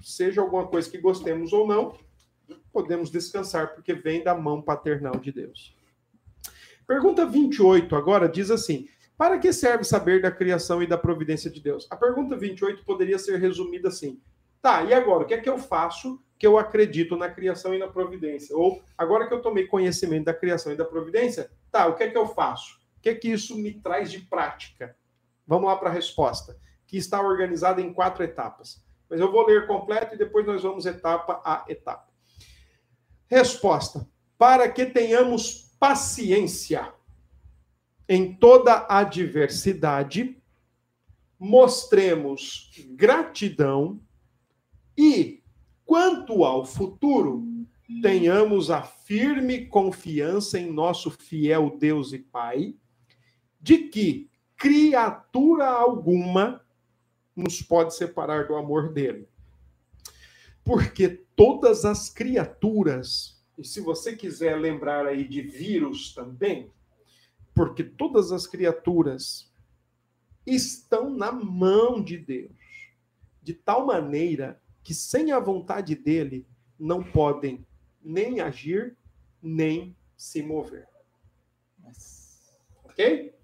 Seja 0.00 0.40
alguma 0.40 0.66
coisa 0.66 0.90
que 0.90 0.98
gostemos 0.98 1.52
ou 1.52 1.66
não, 1.66 1.96
podemos 2.72 3.10
descansar, 3.10 3.74
porque 3.74 3.94
vem 3.94 4.22
da 4.22 4.34
mão 4.34 4.60
paternal 4.60 5.16
de 5.16 5.30
Deus. 5.30 5.76
Pergunta 6.86 7.24
28 7.24 7.94
agora 7.94 8.28
diz 8.28 8.50
assim: 8.50 8.88
Para 9.20 9.38
que 9.38 9.52
serve 9.52 9.84
saber 9.84 10.22
da 10.22 10.30
criação 10.30 10.82
e 10.82 10.86
da 10.86 10.96
providência 10.96 11.50
de 11.50 11.60
Deus? 11.60 11.86
A 11.90 11.94
pergunta 11.94 12.34
28 12.34 12.82
poderia 12.86 13.18
ser 13.18 13.38
resumida 13.38 13.88
assim: 13.88 14.18
Tá, 14.62 14.82
e 14.82 14.94
agora? 14.94 15.24
O 15.24 15.26
que 15.26 15.34
é 15.34 15.38
que 15.38 15.50
eu 15.50 15.58
faço 15.58 16.18
que 16.38 16.46
eu 16.46 16.56
acredito 16.56 17.18
na 17.18 17.28
criação 17.28 17.74
e 17.74 17.78
na 17.78 17.86
providência. 17.86 18.56
Ou, 18.56 18.82
agora 18.96 19.28
que 19.28 19.34
eu 19.34 19.42
tomei 19.42 19.66
conhecimento 19.66 20.24
da 20.24 20.32
criação 20.32 20.72
e 20.72 20.76
da 20.76 20.86
providência, 20.86 21.50
tá, 21.70 21.86
o 21.86 21.96
que 21.96 22.04
é 22.04 22.08
que 22.08 22.16
eu 22.16 22.26
faço? 22.28 22.80
O 22.96 23.02
que 23.02 23.10
é 23.10 23.14
que 23.14 23.28
isso 23.28 23.58
me 23.58 23.74
traz 23.74 24.10
de 24.10 24.20
prática? 24.20 24.96
Vamos 25.46 25.68
lá 25.68 25.76
para 25.76 25.90
a 25.90 25.92
resposta, 25.92 26.56
que 26.86 26.96
está 26.96 27.20
organizada 27.20 27.82
em 27.82 27.92
quatro 27.92 28.24
etapas. 28.24 28.82
Mas 29.06 29.20
eu 29.20 29.30
vou 29.30 29.44
ler 29.44 29.66
completo 29.66 30.14
e 30.14 30.18
depois 30.18 30.46
nós 30.46 30.62
vamos 30.62 30.86
etapa 30.86 31.42
a 31.44 31.66
etapa. 31.68 32.08
Resposta: 33.26 34.08
para 34.38 34.66
que 34.66 34.86
tenhamos 34.86 35.76
paciência 35.78 36.90
em 38.10 38.34
toda 38.34 38.86
adversidade, 38.90 40.36
mostremos 41.38 42.70
gratidão 42.94 43.98
e 44.98 45.40
Quanto 45.90 46.44
ao 46.44 46.64
futuro, 46.64 47.44
tenhamos 48.00 48.70
a 48.70 48.80
firme 48.80 49.66
confiança 49.66 50.56
em 50.56 50.72
nosso 50.72 51.10
fiel 51.10 51.76
Deus 51.80 52.12
e 52.12 52.20
Pai, 52.20 52.76
de 53.60 53.88
que 53.88 54.30
criatura 54.56 55.66
alguma 55.66 56.64
nos 57.34 57.60
pode 57.60 57.96
separar 57.96 58.46
do 58.46 58.54
amor 58.54 58.92
dele. 58.92 59.26
Porque 60.62 61.08
todas 61.34 61.84
as 61.84 62.08
criaturas, 62.08 63.42
e 63.58 63.64
se 63.64 63.80
você 63.80 64.14
quiser 64.14 64.60
lembrar 64.60 65.06
aí 65.06 65.26
de 65.26 65.42
vírus 65.42 66.14
também, 66.14 66.70
porque 67.60 67.84
todas 67.84 68.32
as 68.32 68.46
criaturas 68.46 69.52
estão 70.46 71.10
na 71.10 71.30
mão 71.30 72.02
de 72.02 72.16
Deus, 72.16 72.56
de 73.42 73.52
tal 73.52 73.84
maneira 73.84 74.58
que 74.82 74.94
sem 74.94 75.30
a 75.30 75.38
vontade 75.38 75.94
dele 75.94 76.46
não 76.78 77.04
podem 77.04 77.66
nem 78.02 78.40
agir, 78.40 78.96
nem 79.42 79.94
se 80.16 80.42
mover. 80.42 80.88
Ok? 82.82 83.34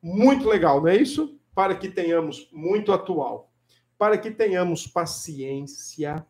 Muito 0.00 0.48
legal, 0.48 0.80
não 0.80 0.88
é 0.88 0.96
isso? 0.96 1.38
para 1.54 1.76
que 1.76 1.90
tenhamos 1.90 2.48
muito 2.50 2.90
atual, 2.90 3.52
para 3.98 4.16
que 4.16 4.30
tenhamos 4.30 4.86
paciência. 4.86 6.26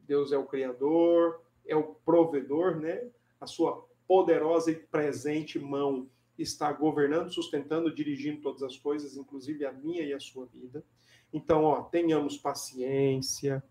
Deus 0.00 0.32
é 0.32 0.36
o 0.36 0.44
criador, 0.44 1.40
é 1.64 1.76
o 1.76 1.84
provedor, 1.84 2.80
né? 2.80 3.08
A 3.40 3.46
sua 3.46 3.86
poderosa 4.08 4.72
e 4.72 4.74
presente 4.74 5.56
mão 5.56 6.10
está 6.38 6.72
governando, 6.72 7.32
sustentando, 7.32 7.94
dirigindo 7.94 8.40
todas 8.40 8.62
as 8.62 8.76
coisas, 8.76 9.16
inclusive 9.16 9.66
a 9.66 9.72
minha 9.72 10.02
e 10.02 10.12
a 10.12 10.20
sua 10.20 10.46
vida. 10.46 10.84
Então, 11.32 11.64
ó, 11.64 11.82
tenhamos 11.82 12.36
paciência 12.36 13.62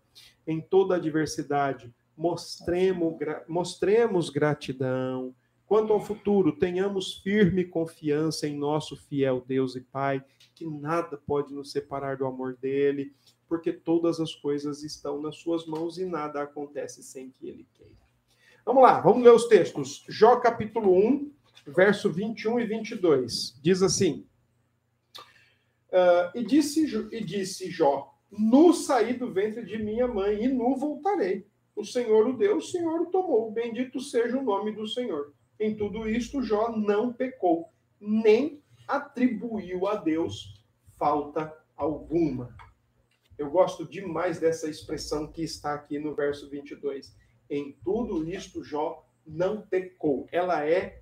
em 0.46 0.60
toda 0.60 0.96
adversidade, 0.96 1.92
mostremos, 2.16 3.14
mostremos 3.48 4.30
gratidão. 4.30 5.34
Quanto 5.66 5.92
ao 5.92 6.00
futuro, 6.00 6.52
tenhamos 6.52 7.18
firme 7.18 7.64
confiança 7.64 8.48
em 8.48 8.56
nosso 8.56 8.96
fiel 8.96 9.44
Deus 9.46 9.76
e 9.76 9.80
Pai, 9.80 10.24
que 10.54 10.66
nada 10.66 11.16
pode 11.16 11.52
nos 11.52 11.70
separar 11.70 12.16
do 12.16 12.26
amor 12.26 12.56
dele, 12.56 13.12
porque 13.48 13.72
todas 13.72 14.20
as 14.20 14.34
coisas 14.34 14.82
estão 14.82 15.20
nas 15.20 15.36
suas 15.36 15.66
mãos 15.66 15.98
e 15.98 16.04
nada 16.04 16.42
acontece 16.42 17.02
sem 17.02 17.30
que 17.30 17.48
ele 17.48 17.66
queira. 17.74 17.96
Vamos 18.64 18.82
lá, 18.82 19.00
vamos 19.00 19.22
ler 19.22 19.32
os 19.32 19.46
textos. 19.46 20.04
Jó 20.08 20.36
capítulo 20.36 20.92
1, 20.92 21.32
verso 21.74 22.10
21 22.10 22.60
e 22.60 22.66
22. 22.66 23.58
Diz 23.62 23.82
assim: 23.82 24.26
uh, 25.92 26.36
e, 26.38 26.44
disse, 26.44 26.84
e 27.12 27.24
disse 27.24 27.70
Jó: 27.70 28.14
Nu 28.30 28.72
saí 28.72 29.14
do 29.14 29.32
ventre 29.32 29.64
de 29.64 29.78
minha 29.78 30.06
mãe, 30.06 30.44
e 30.44 30.48
nu 30.48 30.76
voltarei. 30.76 31.46
O 31.74 31.84
Senhor 31.84 32.26
o 32.26 32.36
deu, 32.36 32.56
o 32.56 32.62
Senhor 32.62 33.00
o 33.00 33.06
tomou. 33.06 33.52
Bendito 33.52 34.00
seja 34.00 34.36
o 34.36 34.42
nome 34.42 34.72
do 34.72 34.86
Senhor. 34.86 35.32
Em 35.60 35.76
tudo 35.76 36.08
isto, 36.08 36.42
Jó 36.42 36.76
não 36.76 37.12
pecou, 37.12 37.68
nem 38.00 38.62
atribuiu 38.86 39.86
a 39.86 39.96
Deus 39.96 40.64
falta 40.98 41.56
alguma. 41.76 42.54
Eu 43.38 43.50
gosto 43.50 43.84
demais 43.84 44.40
dessa 44.40 44.68
expressão 44.68 45.30
que 45.30 45.42
está 45.42 45.74
aqui 45.74 45.98
no 45.98 46.14
verso 46.14 46.50
22. 46.50 47.14
Em 47.48 47.78
tudo 47.84 48.28
isto, 48.28 48.64
Jó 48.64 49.06
não 49.24 49.62
pecou. 49.62 50.26
Ela 50.32 50.66
é 50.66 51.00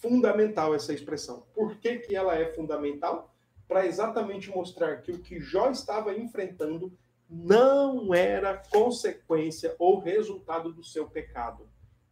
fundamental, 0.00 0.74
essa 0.74 0.92
expressão. 0.92 1.46
Por 1.54 1.76
que, 1.76 1.98
que 1.98 2.16
ela 2.16 2.36
é 2.36 2.52
fundamental? 2.52 3.34
Para 3.66 3.86
exatamente 3.86 4.50
mostrar 4.50 5.00
que 5.02 5.12
o 5.12 5.18
que 5.18 5.40
Jó 5.40 5.70
estava 5.70 6.14
enfrentando 6.14 6.92
não 7.28 8.14
era 8.14 8.56
consequência 8.70 9.74
ou 9.78 9.98
resultado 9.98 10.72
do 10.72 10.84
seu 10.84 11.08
pecado. 11.08 11.68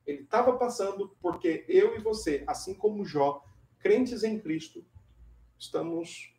Ele 0.07 0.23
estava 0.23 0.57
passando 0.57 1.15
porque 1.21 1.65
eu 1.69 1.95
e 1.95 2.01
você, 2.01 2.43
assim 2.47 2.75
como 2.75 3.05
Jó, 3.05 3.45
crentes 3.79 4.25
em 4.25 4.39
Cristo, 4.39 4.85
estamos 5.59 6.35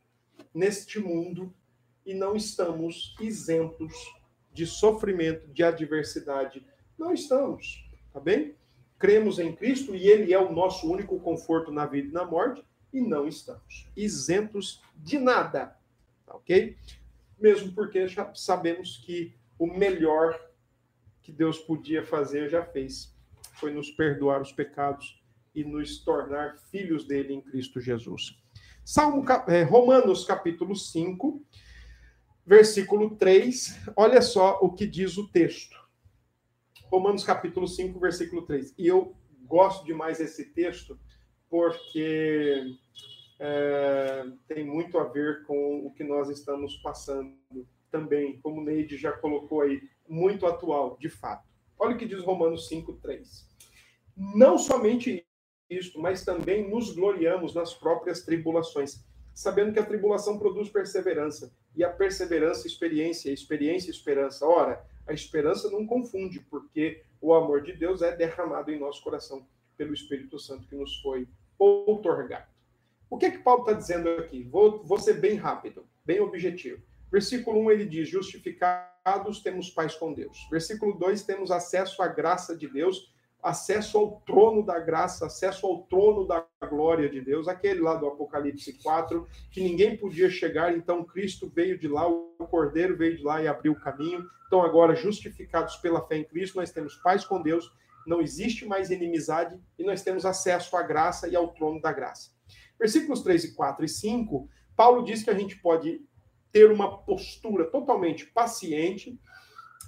neste 0.54 1.00
mundo 1.00 1.54
e 2.06 2.14
não 2.14 2.36
estamos 2.36 3.16
isentos 3.22 3.94
de 4.52 4.66
sofrimento, 4.66 5.48
de 5.48 5.64
adversidade. 5.64 6.66
Não 6.98 7.14
estamos, 7.14 7.90
tá 8.12 8.20
bem? 8.20 8.56
Cremos 8.98 9.40
em 9.40 9.54
Cristo 9.56 9.96
e 9.96 10.08
Ele 10.08 10.34
é 10.34 10.40
o 10.40 10.54
nosso 10.54 10.90
único 10.92 11.20
conforto 11.20 11.72
na 11.72 11.86
vida 11.86 12.10
e 12.10 12.12
na 12.12 12.26
morte, 12.26 12.64
e 12.92 13.02
não 13.02 13.28
estamos 13.28 13.90
isentos 13.96 14.82
de 14.96 15.18
nada, 15.18 15.78
tá 16.26 16.36
ok? 16.36 16.78
Mesmo 17.40 17.74
porque 17.74 18.08
já 18.08 18.34
sabemos 18.36 18.98
que 18.98 19.34
o 19.58 19.68
melhor 19.68 20.40
que 21.22 21.32
Deus 21.32 21.58
podia 21.58 22.06
fazer 22.06 22.50
já 22.50 22.64
fez, 22.64 23.16
foi 23.56 23.74
nos 23.74 23.90
perdoar 23.90 24.42
os 24.42 24.52
pecados 24.52 25.22
e 25.56 25.64
nos 25.64 26.00
tornar 26.00 26.58
filhos 26.70 27.06
dele 27.06 27.34
em 27.34 27.42
Cristo 27.42 27.80
Jesus. 27.80 28.38
Salmo, 28.84 29.24
é, 29.48 29.64
Romanos 29.64 30.26
capítulo 30.26 30.76
5, 30.76 31.42
versículo 32.46 33.16
3, 33.16 33.92
olha 33.96 34.22
só 34.22 34.60
o 34.62 34.74
que 34.74 34.86
diz 34.86 35.18
o 35.18 35.28
texto. 35.30 35.83
Romanos 36.94 37.24
capítulo 37.24 37.68
5, 37.68 38.00
versículo 38.00 38.44
3. 38.44 38.76
E 38.78 38.86
eu 38.86 39.16
gosto 39.48 39.84
demais 39.84 40.20
desse 40.20 40.54
texto 40.54 41.00
porque 41.50 42.78
é, 43.40 44.28
tem 44.48 44.64
muito 44.64 45.00
a 45.00 45.06
ver 45.06 45.44
com 45.48 45.88
o 45.88 45.92
que 45.92 46.04
nós 46.04 46.30
estamos 46.30 46.76
passando 46.84 47.36
também, 47.90 48.40
como 48.42 48.62
o 48.62 48.64
Neide 48.64 48.96
já 48.96 49.12
colocou 49.12 49.62
aí, 49.62 49.82
muito 50.08 50.46
atual, 50.46 50.96
de 51.00 51.10
fato. 51.10 51.50
Olha 51.80 51.96
o 51.96 51.98
que 51.98 52.06
diz 52.06 52.24
Romanos 52.24 52.68
5, 52.68 52.94
3. 53.02 53.50
Não 54.16 54.60
somente 54.60 55.26
isto, 55.68 56.00
mas 56.00 56.24
também 56.24 56.70
nos 56.70 56.94
gloriamos 56.94 57.56
nas 57.56 57.74
próprias 57.74 58.24
tribulações, 58.24 59.04
sabendo 59.34 59.74
que 59.74 59.80
a 59.80 59.86
tribulação 59.86 60.38
produz 60.38 60.70
perseverança, 60.70 61.52
e 61.76 61.84
a 61.84 61.90
perseverança, 61.90 62.68
experiência, 62.68 63.32
experiência, 63.32 63.90
esperança. 63.90 64.46
Ora, 64.46 64.86
a 65.08 65.14
esperança 65.14 65.70
não 65.70 65.86
confunde, 65.86 66.40
porque 66.40 67.04
o 67.22 67.34
amor 67.34 67.62
de 67.62 67.74
Deus 67.74 68.02
é 68.02 68.16
derramado 68.16 68.72
em 68.72 68.80
nosso 68.80 69.04
coração 69.04 69.48
pelo 69.78 69.94
Espírito 69.94 70.40
Santo 70.40 70.68
que 70.68 70.76
nos 70.76 71.02
foi 71.02 71.28
outorgado. 71.58 72.48
O 73.10 73.18
que 73.18 73.28
é 73.28 73.32
que 73.32 73.40
Paulo 73.40 73.62
está 73.62 73.74
dizendo 73.74 74.10
aqui? 74.10 74.44
Vou, 74.44 74.84
vou 74.84 74.98
ser 74.98 75.14
bem 75.20 75.36
rápido, 75.36 75.86
bem 76.06 76.20
objetivo. 76.20 76.82
Versículo 77.12 77.60
1 77.66 77.72
ele 77.72 77.86
diz: 77.86 78.10
Justificados 78.10 79.42
temos 79.42 79.70
paz 79.70 79.96
com 79.96 80.14
Deus. 80.14 80.48
Versículo 80.50 80.98
2 80.98 81.24
temos 81.24 81.52
acesso 81.52 82.02
à 82.02 82.08
graça 82.08 82.58
de 82.58 82.68
Deus 82.68 83.14
acesso 83.44 83.98
ao 83.98 84.22
trono 84.22 84.66
da 84.66 84.80
graça, 84.80 85.26
acesso 85.26 85.68
ao 85.68 85.84
trono 85.84 86.26
da 86.26 86.48
glória 86.70 87.10
de 87.10 87.20
Deus, 87.20 87.48
aquele 87.48 87.82
lá 87.82 87.96
do 87.96 88.08
Apocalipse 88.08 88.82
4, 88.82 89.28
que 89.52 89.62
ninguém 89.62 89.98
podia 89.98 90.30
chegar, 90.30 90.74
então 90.74 91.04
Cristo 91.04 91.52
veio 91.54 91.78
de 91.78 91.88
lá, 91.88 92.08
o 92.08 92.48
Cordeiro 92.50 92.96
veio 92.96 93.18
de 93.18 93.24
lá 93.24 93.44
e 93.44 93.48
abriu 93.48 93.74
o 93.74 93.80
caminho. 93.80 94.26
Então, 94.48 94.62
agora, 94.62 94.96
justificados 94.96 95.76
pela 95.76 96.06
fé 96.08 96.18
em 96.18 96.24
Cristo, 96.24 96.56
nós 96.56 96.72
temos 96.72 96.96
paz 96.96 97.26
com 97.26 97.42
Deus, 97.42 97.70
não 98.08 98.22
existe 98.22 98.66
mais 98.66 98.90
inimizade 98.90 99.60
e 99.78 99.84
nós 99.84 100.02
temos 100.02 100.26
acesso 100.26 100.78
à 100.78 100.82
graça 100.82 101.28
e 101.28 101.36
ao 101.36 101.50
trono 101.50 101.82
da 101.82 101.92
graça. 101.92 102.32
Versículos 102.80 103.22
3 103.24 103.46
e 103.46 103.56
4 103.56 103.86
e 103.86 103.90
5, 103.90 104.50
Paulo 104.76 105.04
diz 105.04 105.22
que 105.22 105.30
a 105.30 105.38
gente 105.38 105.58
pode 105.58 106.02
ter 106.52 106.72
uma 106.72 107.00
postura 107.00 107.66
totalmente 107.66 108.26
paciente, 108.28 109.20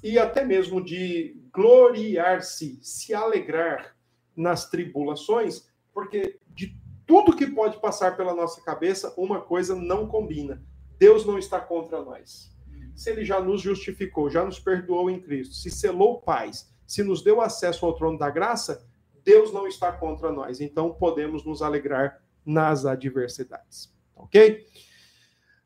e 0.04 0.20
até 0.20 0.44
mesmo 0.44 0.84
de 0.84 1.42
gloriar-se, 1.52 2.80
se 2.82 3.14
alegrar 3.14 3.96
nas 4.36 4.70
tribulações, 4.70 5.68
porque 5.94 6.40
de 6.50 6.78
tudo 7.06 7.36
que 7.36 7.48
pode 7.48 7.80
passar 7.80 8.18
pela 8.18 8.34
nossa 8.34 8.62
cabeça, 8.62 9.14
uma 9.18 9.42
coisa 9.42 9.76
não 9.76 10.08
combina. 10.08 10.62
Deus 10.98 11.26
não 11.26 11.38
está 11.38 11.60
contra 11.60 12.02
nós. 12.02 12.54
Se 12.96 13.10
ele 13.10 13.26
já 13.26 13.40
nos 13.40 13.62
justificou, 13.62 14.30
já 14.30 14.44
nos 14.44 14.60
perdoou 14.60 15.10
em 15.10 15.20
Cristo, 15.20 15.54
se 15.54 15.70
selou 15.70 16.22
paz, 16.22 16.74
se 16.88 17.04
nos 17.04 17.22
deu 17.22 17.42
acesso 17.42 17.86
ao 17.86 17.94
trono 17.94 18.18
da 18.18 18.30
graça, 18.30 18.86
Deus 19.24 19.52
não 19.52 19.68
está 19.68 19.92
contra 19.92 20.32
nós. 20.32 20.62
Então 20.62 20.94
podemos 20.94 21.44
nos 21.44 21.62
alegrar 21.62 22.22
nas 22.46 22.86
adversidades. 22.86 23.94
Ok? 24.16 24.66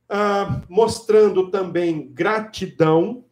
Uh, 0.09 0.65
mostrando 0.67 1.51
também 1.51 2.11
gratidão 2.11 3.25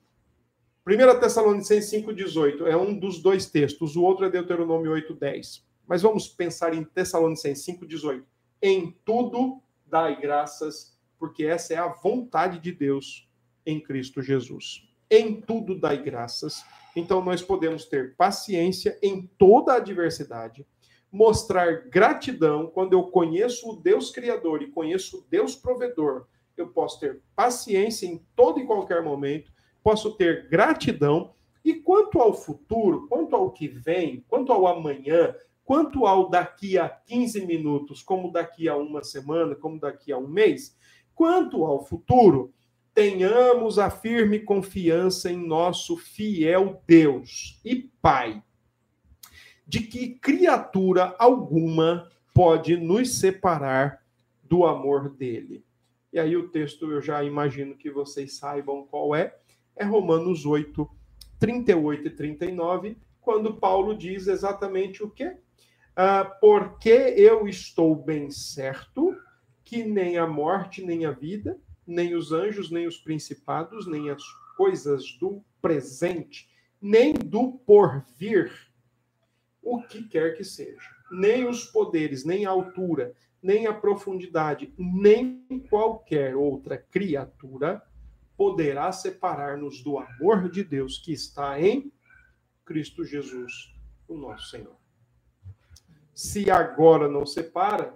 1 0.88 1.20
Tessalonicenses 1.20 1.92
5,18 2.02 2.66
é 2.66 2.78
um 2.78 2.98
dos 2.98 3.22
dois 3.22 3.46
textos, 3.46 3.98
o 3.98 4.04
outro 4.04 4.26
é 4.26 4.30
Deuteronômio 4.30 4.94
8,10. 4.94 5.62
Mas 5.86 6.02
vamos 6.02 6.30
pensar 6.30 6.74
em 6.74 6.82
Tessalonicenses 6.82 7.66
5,18. 7.66 8.24
Em 8.62 8.96
tudo 9.04 9.62
dai 9.86 10.18
graças, 10.18 10.98
porque 11.20 11.44
essa 11.44 11.74
é 11.74 11.78
a 11.78 11.90
vontade 11.90 12.60
de 12.60 12.72
Deus 12.72 13.30
em 13.66 13.82
Cristo 13.82 14.22
Jesus. 14.22 14.88
Em 15.12 15.42
tudo 15.42 15.78
dai 15.78 16.02
graças. 16.02 16.64
Então 16.96 17.22
nós 17.22 17.42
podemos 17.42 17.84
ter 17.84 18.16
paciência 18.16 18.98
em 19.04 19.30
toda 19.38 19.74
a 19.74 19.78
adversidade, 19.78 20.66
mostrar 21.12 21.90
gratidão 21.90 22.66
quando 22.66 22.94
eu 22.94 23.04
conheço 23.04 23.72
o 23.72 23.76
Deus 23.76 24.10
Criador 24.10 24.62
e 24.62 24.72
conheço 24.72 25.18
o 25.18 25.26
Deus 25.30 25.54
Provedor. 25.54 26.28
Eu 26.56 26.70
posso 26.70 26.98
ter 27.02 27.20
paciência 27.36 28.06
em 28.08 28.26
todo 28.38 28.62
e 28.62 28.66
qualquer 28.66 29.04
momento 29.04 29.52
posso 29.88 30.12
ter 30.12 30.50
gratidão. 30.50 31.34
E 31.64 31.74
quanto 31.74 32.20
ao 32.20 32.34
futuro, 32.34 33.08
quanto 33.08 33.34
ao 33.38 33.52
que 33.52 33.70
vem, 33.70 34.22
quanto 34.28 34.52
ao 34.52 34.68
amanhã, 34.68 35.34
quanto 35.64 36.06
ao 36.06 36.30
daqui 36.30 36.78
a 36.78 36.90
15 36.90 37.46
minutos, 37.46 38.04
como 38.04 38.30
daqui 38.30 38.68
a 38.68 38.76
uma 38.76 39.02
semana, 39.02 39.56
como 39.56 39.80
daqui 39.80 40.12
a 40.12 40.18
um 40.18 40.28
mês, 40.28 40.78
quanto 41.16 41.64
ao 41.64 41.86
futuro, 41.86 42.54
tenhamos 42.94 43.80
a 43.80 43.90
firme 43.90 44.42
confiança 44.42 45.32
em 45.32 45.38
nosso 45.38 45.96
fiel 45.96 46.84
Deus 46.86 47.58
e 47.64 47.90
Pai, 48.02 48.44
de 49.66 49.80
que 49.80 50.16
criatura 50.16 51.16
alguma 51.18 52.12
pode 52.34 52.76
nos 52.76 53.22
separar 53.22 54.04
do 54.44 54.66
amor 54.66 55.12
dele. 55.12 55.64
E 56.12 56.20
aí 56.20 56.36
o 56.36 56.50
texto 56.50 56.92
eu 56.92 57.02
já 57.02 57.24
imagino 57.24 57.74
que 57.74 57.90
vocês 57.90 58.34
saibam 58.34 58.86
qual 58.86 59.16
é 59.16 59.34
é 59.78 59.86
Romanos 59.86 60.46
8, 60.46 60.90
38 61.40 62.08
e 62.08 62.10
39, 62.10 62.98
quando 63.22 63.56
Paulo 63.56 63.96
diz 63.96 64.28
exatamente 64.28 65.04
o 65.04 65.10
quê? 65.10 65.38
Ah, 65.96 66.26
porque 66.26 66.90
eu 66.90 67.48
estou 67.48 67.96
bem 67.96 68.30
certo 68.30 69.16
que 69.64 69.84
nem 69.84 70.18
a 70.18 70.26
morte, 70.26 70.84
nem 70.84 71.06
a 71.06 71.12
vida, 71.12 71.60
nem 71.86 72.16
os 72.16 72.32
anjos, 72.32 72.72
nem 72.72 72.88
os 72.88 72.98
principados, 72.98 73.88
nem 73.88 74.10
as 74.10 74.24
coisas 74.56 75.18
do 75.20 75.44
presente, 75.62 76.50
nem 76.82 77.14
do 77.14 77.54
porvir, 77.66 78.52
o 79.62 79.82
que 79.82 80.08
quer 80.08 80.36
que 80.36 80.44
seja. 80.44 80.90
Nem 81.12 81.48
os 81.48 81.66
poderes, 81.66 82.24
nem 82.24 82.46
a 82.46 82.50
altura, 82.50 83.14
nem 83.42 83.68
a 83.68 83.74
profundidade, 83.74 84.74
nem 84.78 85.46
qualquer 85.70 86.36
outra 86.36 86.78
criatura 86.78 87.82
poderá 88.38 88.92
separar-nos 88.92 89.82
do 89.82 89.98
amor 89.98 90.50
de 90.50 90.64
Deus 90.64 91.00
que 91.00 91.12
está 91.12 91.60
em 91.60 91.92
Cristo 92.64 93.04
Jesus, 93.04 93.74
o 94.08 94.16
nosso 94.16 94.50
Senhor. 94.50 94.76
Se 96.14 96.50
agora 96.52 97.10
não 97.10 97.26
separa, 97.26 97.96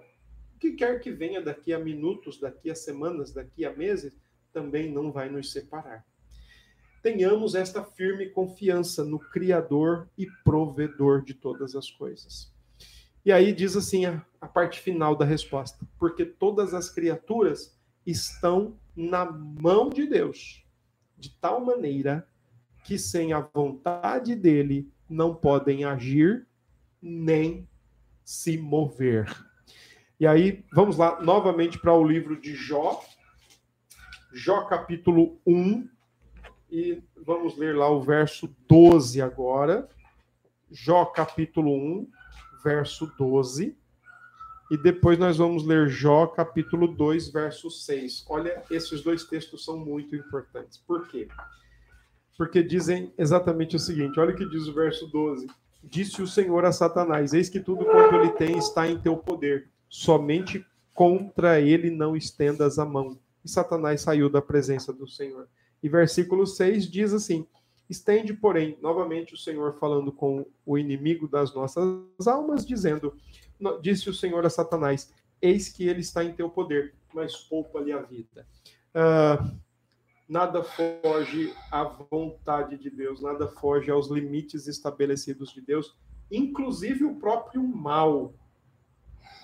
o 0.54 0.58
que 0.58 0.72
quer 0.72 0.98
que 1.00 1.12
venha 1.12 1.40
daqui 1.40 1.72
a 1.72 1.78
minutos, 1.78 2.40
daqui 2.40 2.70
a 2.70 2.74
semanas, 2.74 3.32
daqui 3.32 3.64
a 3.64 3.72
meses, 3.72 4.18
também 4.52 4.90
não 4.90 5.12
vai 5.12 5.28
nos 5.28 5.52
separar. 5.52 6.04
Tenhamos 7.02 7.54
esta 7.54 7.82
firme 7.82 8.28
confiança 8.28 9.04
no 9.04 9.18
Criador 9.18 10.08
e 10.16 10.26
provedor 10.44 11.22
de 11.22 11.34
todas 11.34 11.74
as 11.74 11.90
coisas. 11.90 12.52
E 13.24 13.32
aí 13.32 13.52
diz 13.52 13.76
assim 13.76 14.06
a, 14.06 14.24
a 14.40 14.48
parte 14.48 14.80
final 14.80 15.16
da 15.16 15.24
resposta: 15.24 15.84
porque 15.98 16.24
todas 16.24 16.74
as 16.74 16.90
criaturas 16.90 17.76
estão 18.06 18.78
na 18.96 19.24
mão 19.24 19.88
de 19.88 20.06
Deus, 20.06 20.64
de 21.16 21.30
tal 21.40 21.64
maneira 21.64 22.26
que 22.84 22.98
sem 22.98 23.32
a 23.32 23.40
vontade 23.40 24.34
dele 24.34 24.90
não 25.08 25.34
podem 25.34 25.84
agir 25.84 26.46
nem 27.00 27.68
se 28.24 28.58
mover. 28.58 29.30
E 30.18 30.26
aí, 30.26 30.64
vamos 30.72 30.96
lá 30.96 31.20
novamente 31.20 31.78
para 31.78 31.92
o 31.92 32.06
livro 32.06 32.40
de 32.40 32.54
Jó, 32.54 33.02
Jó 34.32 34.64
capítulo 34.64 35.40
1, 35.46 35.88
e 36.70 37.02
vamos 37.16 37.56
ler 37.58 37.76
lá 37.76 37.90
o 37.90 38.00
verso 38.00 38.54
12 38.68 39.20
agora. 39.20 39.88
Jó 40.70 41.04
capítulo 41.04 41.70
1, 41.70 42.10
verso 42.64 43.12
12. 43.18 43.76
E 44.72 44.76
depois 44.78 45.18
nós 45.18 45.36
vamos 45.36 45.66
ler 45.66 45.86
Jó, 45.90 46.26
capítulo 46.26 46.88
2, 46.88 47.28
verso 47.28 47.70
6. 47.70 48.24
Olha, 48.26 48.62
esses 48.70 49.02
dois 49.02 49.22
textos 49.22 49.66
são 49.66 49.76
muito 49.76 50.16
importantes. 50.16 50.78
Por 50.78 51.06
quê? 51.08 51.28
Porque 52.38 52.62
dizem 52.62 53.12
exatamente 53.18 53.76
o 53.76 53.78
seguinte: 53.78 54.18
olha 54.18 54.32
o 54.32 54.34
que 54.34 54.48
diz 54.48 54.66
o 54.66 54.72
verso 54.72 55.06
12. 55.08 55.46
Disse 55.84 56.22
o 56.22 56.26
Senhor 56.26 56.64
a 56.64 56.72
Satanás: 56.72 57.34
Eis 57.34 57.50
que 57.50 57.60
tudo 57.60 57.84
quanto 57.84 58.14
ele 58.14 58.30
tem 58.30 58.56
está 58.56 58.88
em 58.88 58.98
teu 58.98 59.14
poder, 59.14 59.68
somente 59.90 60.64
contra 60.94 61.60
ele 61.60 61.90
não 61.90 62.16
estendas 62.16 62.78
a 62.78 62.86
mão. 62.86 63.18
E 63.44 63.50
Satanás 63.50 64.00
saiu 64.00 64.30
da 64.30 64.40
presença 64.40 64.90
do 64.90 65.06
Senhor. 65.06 65.48
E 65.82 65.88
versículo 65.90 66.46
6 66.46 66.90
diz 66.90 67.12
assim: 67.12 67.46
Estende, 67.92 68.32
porém, 68.32 68.78
novamente 68.80 69.34
o 69.34 69.36
Senhor 69.36 69.74
falando 69.74 70.10
com 70.10 70.46
o 70.64 70.78
inimigo 70.78 71.28
das 71.28 71.54
nossas 71.54 72.26
almas, 72.26 72.64
dizendo: 72.64 73.14
Disse 73.82 74.08
o 74.08 74.14
Senhor 74.14 74.46
a 74.46 74.50
Satanás: 74.50 75.12
Eis 75.42 75.68
que 75.68 75.86
ele 75.86 76.00
está 76.00 76.24
em 76.24 76.32
teu 76.32 76.48
poder, 76.48 76.94
mas 77.12 77.36
poupa-lhe 77.36 77.92
a 77.92 78.00
vida. 78.00 78.46
Uh, 78.94 79.58
nada 80.26 80.64
foge 80.64 81.54
à 81.70 81.84
vontade 81.84 82.78
de 82.78 82.88
Deus, 82.88 83.20
nada 83.20 83.46
foge 83.46 83.90
aos 83.90 84.08
limites 84.08 84.66
estabelecidos 84.66 85.52
de 85.52 85.60
Deus, 85.60 85.94
inclusive 86.30 87.04
o 87.04 87.16
próprio 87.16 87.62
mal 87.62 88.32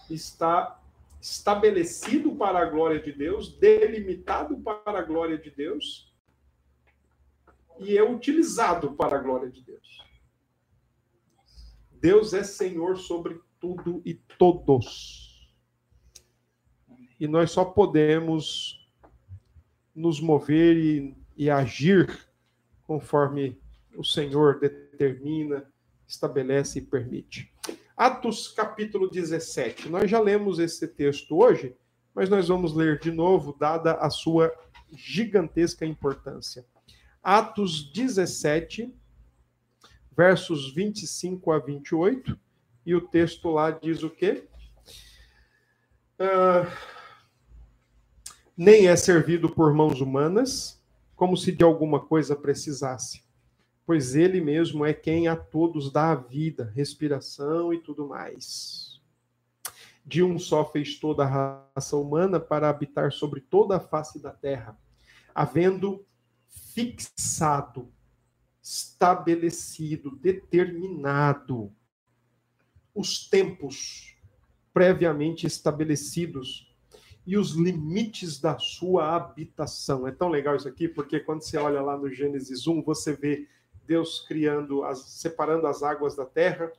está 0.09 0.81
estabelecido 1.21 2.35
para 2.35 2.61
a 2.61 2.65
glória 2.65 2.99
de 2.99 3.13
Deus, 3.13 3.53
delimitado 3.59 4.57
para 4.57 5.01
a 5.01 5.03
glória 5.03 5.37
de 5.37 5.51
Deus 5.51 6.08
e 7.81 7.97
é 7.97 8.03
utilizado 8.03 8.93
para 8.93 9.17
a 9.17 9.21
glória 9.21 9.51
de 9.51 9.63
Deus. 9.63 9.99
Deus 11.93 12.33
é 12.33 12.43
Senhor 12.43 12.97
sobre 12.97 13.41
tudo 13.61 14.01
e 14.05 14.15
todos. 14.15 15.53
E 17.19 17.27
nós 17.27 17.51
só 17.51 17.65
podemos 17.65 18.89
nos 19.95 20.21
mover 20.21 20.77
e, 20.77 21.17
e 21.37 21.51
agir 21.51 22.29
conforme 22.85 23.61
o 23.97 24.05
Senhor 24.05 24.61
determina, 24.61 25.69
estabelece 26.07 26.79
e 26.79 26.83
permite. 26.83 27.53
Atos 27.97 28.47
capítulo 28.49 29.11
17. 29.11 29.89
Nós 29.89 30.09
já 30.09 30.21
lemos 30.21 30.61
esse 30.61 30.87
texto 30.87 31.37
hoje, 31.37 31.77
mas 32.15 32.29
nós 32.29 32.47
vamos 32.47 32.73
ler 32.73 33.01
de 33.01 33.11
novo, 33.11 33.57
dada 33.59 33.95
a 33.95 34.09
sua 34.09 34.55
gigantesca 34.93 35.85
importância. 35.85 36.65
Atos 37.23 37.91
17, 37.93 38.95
versos 40.17 40.73
25 40.73 41.53
a 41.53 41.59
28, 41.59 42.39
e 42.85 42.95
o 42.95 43.01
texto 43.01 43.51
lá 43.51 43.71
diz 43.71 44.03
o 44.03 44.11
quê? 44.11 44.49
Uh, 46.19 46.69
nem 48.57 48.89
é 48.89 48.97
servido 48.97 49.49
por 49.49 49.73
mãos 49.73 50.01
humanas, 50.01 50.83
como 51.15 51.37
se 51.37 51.53
de 51.53 51.63
alguma 51.63 52.01
coisa 52.01 52.35
precisasse, 52.35 53.23
pois 53.87 54.17
ele 54.17 54.41
mesmo 54.41 54.85
é 54.85 54.93
quem 54.93 55.29
a 55.29 55.37
todos 55.37 55.93
dá 55.93 56.11
a 56.11 56.17
vida, 56.17 56.73
respiração 56.75 57.73
e 57.73 57.79
tudo 57.79 58.09
mais. 58.09 59.01
De 60.05 60.23
um 60.23 60.39
só 60.39 60.65
fez 60.65 60.99
toda 60.99 61.25
a 61.25 61.63
raça 61.75 61.97
humana 61.97 62.41
para 62.41 62.69
habitar 62.69 63.13
sobre 63.13 63.41
toda 63.41 63.77
a 63.77 63.81
face 63.81 64.21
da 64.21 64.33
terra, 64.33 64.77
havendo 65.35 66.05
fixado, 66.79 67.93
estabelecido, 68.63 70.15
determinado 70.15 71.73
os 72.95 73.29
tempos 73.29 74.17
previamente 74.73 75.45
estabelecidos 75.45 76.73
e 77.27 77.37
os 77.37 77.53
limites 77.53 78.41
da 78.41 78.59
sua 78.59 79.17
habitação. 79.17 80.07
É 80.07 80.13
tão 80.13 80.29
legal 80.29 80.55
isso 80.55 80.69
aqui, 80.69 80.87
porque 80.87 81.19
quando 81.19 81.43
você 81.43 81.59
olha 81.59 81.83
lá 81.83 81.97
no 81.97 82.09
Gênesis 82.13 82.67
1, 82.69 82.81
você 82.83 83.13
vê 83.13 83.49
Deus 83.85 84.21
criando, 84.21 84.85
as, 84.85 85.01
separando 85.01 85.67
as 85.67 85.83
águas 85.83 86.15
da 86.15 86.25
terra, 86.25 86.71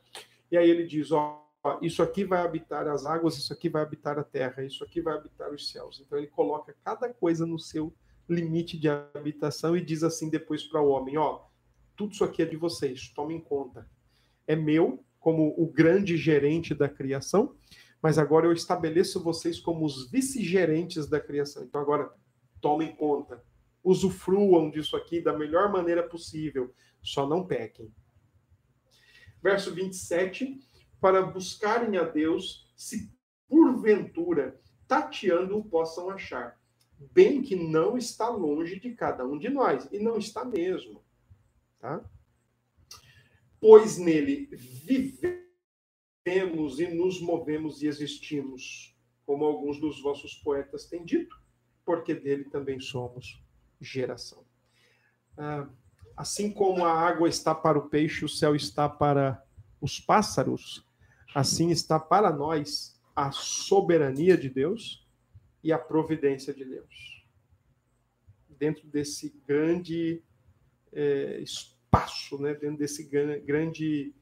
e 0.50 0.56
aí 0.56 0.70
ele 0.70 0.86
diz: 0.86 1.12
ó, 1.12 1.46
isso 1.82 2.02
aqui 2.02 2.24
vai 2.24 2.40
habitar 2.40 2.88
as 2.88 3.04
águas, 3.04 3.36
isso 3.36 3.52
aqui 3.52 3.68
vai 3.68 3.82
habitar 3.82 4.18
a 4.18 4.24
terra, 4.24 4.64
isso 4.64 4.82
aqui 4.82 5.02
vai 5.02 5.14
habitar 5.14 5.52
os 5.52 5.70
céus. 5.70 6.00
Então 6.00 6.16
ele 6.16 6.28
coloca 6.28 6.74
cada 6.82 7.12
coisa 7.12 7.44
no 7.44 7.58
seu 7.58 7.92
limite 8.30 8.78
de 8.78 8.88
habitação 8.88 9.76
e 9.76 9.84
diz 9.84 10.02
assim 10.02 10.30
depois 10.30 10.62
para 10.64 10.80
o 10.80 10.88
homem: 10.88 11.16
ó, 11.16 11.44
tudo 11.96 12.12
isso 12.12 12.24
aqui 12.24 12.42
é 12.42 12.46
de 12.46 12.56
vocês, 12.56 13.08
tomem 13.08 13.40
conta. 13.40 13.88
É 14.46 14.56
meu, 14.56 15.04
como 15.18 15.54
o 15.56 15.70
grande 15.70 16.16
gerente 16.16 16.74
da 16.74 16.88
criação, 16.88 17.54
mas 18.02 18.18
agora 18.18 18.46
eu 18.46 18.52
estabeleço 18.52 19.22
vocês 19.22 19.60
como 19.60 19.84
os 19.84 20.10
vice-gerentes 20.10 21.06
da 21.06 21.20
criação. 21.20 21.64
Então 21.64 21.80
agora 21.80 22.10
tomem 22.60 22.94
conta, 22.94 23.42
usufruam 23.82 24.70
disso 24.70 24.96
aqui 24.96 25.20
da 25.20 25.36
melhor 25.36 25.70
maneira 25.70 26.02
possível, 26.02 26.74
só 27.02 27.28
não 27.28 27.46
pequem. 27.46 27.92
Verso 29.42 29.74
27, 29.74 30.58
para 31.00 31.22
buscarem 31.22 31.96
a 31.96 32.04
Deus, 32.04 32.70
se 32.76 33.12
porventura 33.48 34.60
tateando 34.86 35.56
o 35.58 35.64
possam 35.64 36.10
achar 36.10 36.59
bem 37.00 37.40
que 37.40 37.56
não 37.56 37.96
está 37.96 38.28
longe 38.28 38.78
de 38.78 38.92
cada 38.92 39.26
um 39.26 39.38
de 39.38 39.48
nós, 39.48 39.88
e 39.90 39.98
não 39.98 40.18
está 40.18 40.44
mesmo. 40.44 41.02
Tá? 41.78 42.04
Pois 43.58 43.96
nele 43.96 44.48
vivemos 44.52 45.40
e 46.78 46.86
nos 46.88 47.20
movemos 47.20 47.82
e 47.82 47.86
existimos, 47.86 48.94
como 49.24 49.44
alguns 49.44 49.80
dos 49.80 50.00
vossos 50.02 50.34
poetas 50.34 50.84
têm 50.86 51.04
dito, 51.04 51.40
porque 51.84 52.14
dele 52.14 52.44
também 52.44 52.78
somos 52.78 53.42
geração. 53.80 54.44
Ah, 55.36 55.66
assim 56.16 56.52
como 56.52 56.84
a 56.84 56.92
água 56.92 57.28
está 57.28 57.54
para 57.54 57.78
o 57.78 57.88
peixe, 57.88 58.24
o 58.24 58.28
céu 58.28 58.54
está 58.54 58.88
para 58.88 59.42
os 59.80 59.98
pássaros, 59.98 60.86
assim 61.34 61.70
está 61.70 61.98
para 61.98 62.30
nós 62.30 63.00
a 63.16 63.32
soberania 63.32 64.36
de 64.36 64.50
Deus 64.50 65.06
e 65.62 65.72
a 65.72 65.78
providência 65.78 66.52
de 66.52 66.64
Deus. 66.64 67.24
Dentro 68.48 68.86
desse 68.88 69.34
grande 69.46 70.22
é, 70.92 71.40
espaço, 71.40 72.40
né? 72.40 72.54
dentro 72.54 72.78
desse 72.78 73.04
grande 73.04 74.14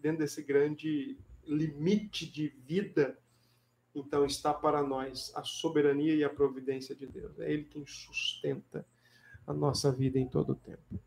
dentro 0.00 0.18
desse 0.18 0.42
grande 0.42 1.16
limite 1.46 2.30
de 2.30 2.48
vida, 2.48 3.16
então 3.94 4.24
está 4.24 4.52
para 4.52 4.82
nós 4.82 5.32
a 5.36 5.44
soberania 5.44 6.14
e 6.14 6.24
a 6.24 6.28
providência 6.28 6.94
de 6.94 7.06
Deus. 7.06 7.38
É 7.38 7.52
Ele 7.52 7.64
quem 7.64 7.86
sustenta 7.86 8.84
a 9.46 9.52
nossa 9.52 9.90
vida 9.92 10.18
em 10.18 10.28
todo 10.28 10.50
o 10.50 10.56
tempo. 10.56 11.00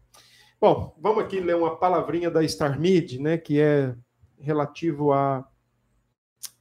Bom, 0.60 0.96
vamos 1.00 1.24
aqui 1.24 1.40
ler 1.40 1.56
uma 1.56 1.76
palavrinha 1.76 2.30
da 2.30 2.44
Starmid, 2.44 3.20
né, 3.20 3.38
que 3.38 3.60
é 3.60 3.96
relativo 4.40 5.12
a, 5.12 5.48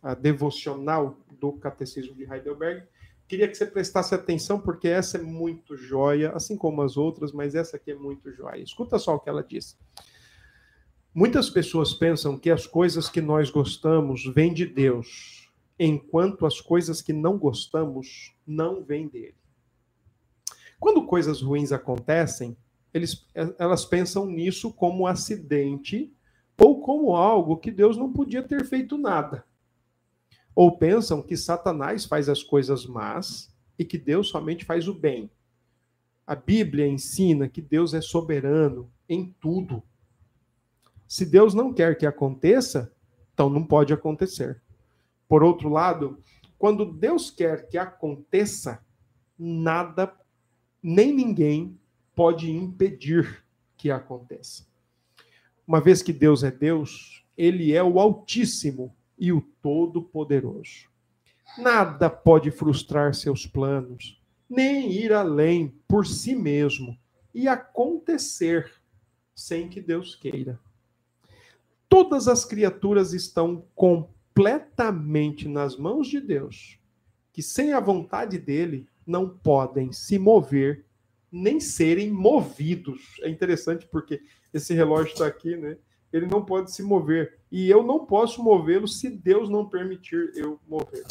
a 0.03 0.14
devocional 0.14 1.18
do 1.38 1.53
Catecismo 1.53 2.14
de 2.14 2.24
Heidelberg. 2.24 2.86
queria 3.28 3.46
que 3.46 3.55
você 3.55 3.66
prestasse 3.66 4.14
atenção, 4.14 4.61
porque 4.61 4.88
essa 4.88 5.18
é 5.18 5.22
muito 5.22 5.76
joia, 5.76 6.32
assim 6.32 6.57
como 6.57 6.82
as 6.82 6.96
outras, 6.96 7.32
mas 7.32 7.55
essa 7.55 7.76
aqui 7.76 7.92
é 7.92 7.94
muito 7.94 8.32
joia. 8.32 8.62
Escuta 8.62 8.98
só 8.98 9.14
o 9.14 9.20
que 9.20 9.28
ela 9.28 9.42
diz. 9.42 9.78
Muitas 11.14 11.51
pessoas 11.51 11.92
pensam 11.92 12.38
que 12.38 12.51
as 12.51 12.66
coisas 12.66 13.09
que 13.09 13.20
nós 13.20 13.51
gostamos 13.51 14.24
vêm 14.24 14.53
de 14.53 14.66
Deus, 14.66 15.51
enquanto 15.78 16.46
as 16.46 16.61
coisas 16.61 17.03
que 17.03 17.12
não 17.12 17.38
gostamos 17.38 18.34
não 18.46 18.82
vêm 18.82 19.09
dele. 19.09 19.34
Quando 20.78 21.07
coisas 21.07 21.42
ruins 21.42 21.72
acontecem, 21.72 22.57
eles, 22.92 23.26
elas 23.59 23.84
pensam 23.84 24.26
nisso 24.26 24.72
como 24.72 25.07
acidente 25.07 26.12
ou 26.59 26.80
como 26.80 27.14
algo 27.14 27.57
que 27.57 27.70
Deus 27.70 27.96
não 27.96 28.12
podia 28.12 28.42
ter 28.42 28.64
feito 28.64 28.98
nada. 28.98 29.44
Ou 30.55 30.76
pensam 30.76 31.22
que 31.22 31.36
Satanás 31.36 32.05
faz 32.05 32.28
as 32.28 32.42
coisas 32.42 32.86
más 32.86 33.55
e 33.78 33.84
que 33.84 33.96
Deus 33.96 34.28
somente 34.28 34.64
faz 34.64 34.88
o 34.88 34.94
bem. 34.94 35.30
A 36.26 36.34
Bíblia 36.34 36.86
ensina 36.86 37.48
que 37.48 37.61
Deus 37.61 37.94
é 37.94 38.01
soberano 38.01 38.90
em 39.09 39.34
tudo. 39.40 39.82
Se 41.09 41.26
Deus 41.26 41.55
não 41.55 41.72
quer 41.72 41.96
que 41.96 42.07
aconteça, 42.07 42.92
então 43.32 43.48
não 43.51 43.64
pode 43.64 43.92
acontecer. 43.92 44.61
Por 45.28 45.42
outro 45.42 45.68
lado, 45.68 46.18
quando 46.59 46.84
Deus 46.84 47.30
quer 47.30 47.68
que 47.68 47.78
aconteça, 47.78 48.84
nada, 49.38 50.14
nem 50.82 51.12
ninguém 51.12 51.78
pode 52.14 52.51
impedir 52.51 53.44
que 53.76 53.90
aconteça. 53.90 54.66
Uma 55.66 55.80
vez 55.80 56.03
que 56.03 56.12
Deus 56.12 56.44
é 56.44 56.51
Deus, 56.51 57.24
ele 57.36 57.72
é 57.72 57.82
o 57.82 57.98
Altíssimo 57.98 58.94
e 59.20 59.30
o 59.30 59.42
Todo-Poderoso. 59.62 60.88
Nada 61.58 62.08
pode 62.08 62.50
frustrar 62.50 63.14
seus 63.14 63.46
planos, 63.46 64.20
nem 64.48 64.90
ir 64.90 65.12
além 65.12 65.74
por 65.86 66.06
si 66.06 66.34
mesmo 66.34 66.98
e 67.34 67.46
acontecer 67.46 68.72
sem 69.34 69.68
que 69.68 69.80
Deus 69.80 70.14
queira. 70.14 70.58
Todas 71.88 72.28
as 72.28 72.44
criaturas 72.44 73.12
estão 73.12 73.64
completamente 73.74 75.46
nas 75.46 75.76
mãos 75.76 76.08
de 76.08 76.20
Deus, 76.20 76.78
que 77.32 77.42
sem 77.42 77.72
a 77.72 77.80
vontade 77.80 78.38
dele 78.38 78.88
não 79.06 79.28
podem 79.28 79.92
se 79.92 80.18
mover 80.18 80.86
nem 81.30 81.60
serem 81.60 82.10
movidos. 82.10 83.20
É 83.22 83.28
interessante 83.28 83.86
porque 83.86 84.22
esse 84.52 84.74
relógio 84.74 85.12
está 85.12 85.26
aqui, 85.26 85.56
né? 85.56 85.76
Ele 86.12 86.26
não 86.26 86.44
pode 86.44 86.72
se 86.72 86.82
mover. 86.82 87.38
E 87.50 87.68
eu 87.68 87.82
não 87.82 88.04
posso 88.04 88.42
movê-lo 88.42 88.88
se 88.88 89.08
Deus 89.08 89.48
não 89.48 89.68
permitir 89.68 90.32
eu 90.34 90.58
mover. 90.68 91.04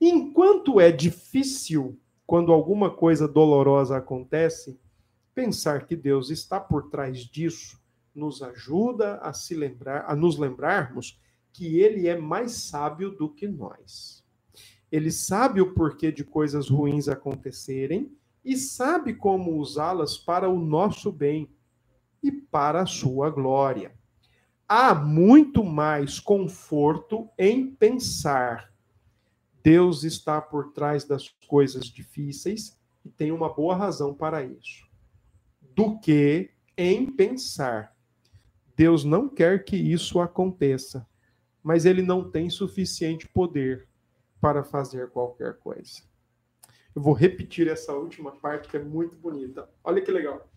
Enquanto 0.00 0.80
é 0.80 0.92
difícil, 0.92 1.98
quando 2.26 2.52
alguma 2.52 2.90
coisa 2.90 3.26
dolorosa 3.26 3.96
acontece, 3.96 4.78
pensar 5.34 5.86
que 5.86 5.96
Deus 5.96 6.30
está 6.30 6.60
por 6.60 6.90
trás 6.90 7.20
disso 7.20 7.80
nos 8.14 8.42
ajuda 8.42 9.16
a 9.18 9.32
se 9.32 9.54
lembrar, 9.54 10.06
a 10.08 10.16
nos 10.16 10.38
lembrarmos 10.38 11.20
que 11.52 11.78
ele 11.78 12.08
é 12.08 12.18
mais 12.18 12.52
sábio 12.52 13.10
do 13.10 13.28
que 13.28 13.46
nós. 13.46 14.24
Ele 14.90 15.10
sabe 15.10 15.60
o 15.60 15.74
porquê 15.74 16.10
de 16.10 16.24
coisas 16.24 16.68
ruins 16.68 17.08
acontecerem 17.08 18.10
e 18.44 18.56
sabe 18.56 19.14
como 19.14 19.56
usá-las 19.56 20.16
para 20.16 20.48
o 20.48 20.58
nosso 20.58 21.12
bem 21.12 21.50
e 22.26 22.32
para 22.32 22.82
a 22.82 22.86
sua 22.86 23.30
glória. 23.30 23.94
Há 24.68 24.94
muito 24.94 25.62
mais 25.62 26.18
conforto 26.18 27.28
em 27.38 27.70
pensar 27.70 28.74
Deus 29.62 30.04
está 30.04 30.40
por 30.40 30.72
trás 30.72 31.04
das 31.04 31.28
coisas 31.48 31.86
difíceis 31.86 32.78
e 33.04 33.10
tem 33.10 33.32
uma 33.32 33.52
boa 33.52 33.74
razão 33.74 34.14
para 34.14 34.44
isso, 34.44 34.88
do 35.74 35.98
que 35.98 36.50
em 36.76 37.06
pensar 37.06 37.92
Deus 38.76 39.02
não 39.02 39.28
quer 39.28 39.64
que 39.64 39.76
isso 39.76 40.20
aconteça, 40.20 41.04
mas 41.64 41.84
ele 41.84 42.00
não 42.00 42.30
tem 42.30 42.48
suficiente 42.48 43.26
poder 43.26 43.88
para 44.40 44.62
fazer 44.62 45.10
qualquer 45.10 45.58
coisa. 45.58 46.02
Eu 46.94 47.02
vou 47.02 47.12
repetir 47.12 47.66
essa 47.66 47.92
última 47.92 48.30
parte 48.30 48.68
que 48.68 48.76
é 48.76 48.82
muito 48.82 49.16
bonita. 49.16 49.68
Olha 49.82 50.00
que 50.00 50.12
legal 50.12 50.48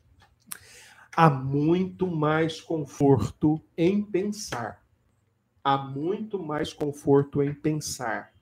há 1.19 1.29
muito 1.29 2.07
mais 2.07 2.61
conforto 2.61 3.61
em 3.77 4.01
pensar. 4.01 4.81
Há 5.61 5.77
muito 5.77 6.41
mais 6.41 6.71
conforto 6.71 7.43
em 7.43 7.53
pensar. 7.53 8.33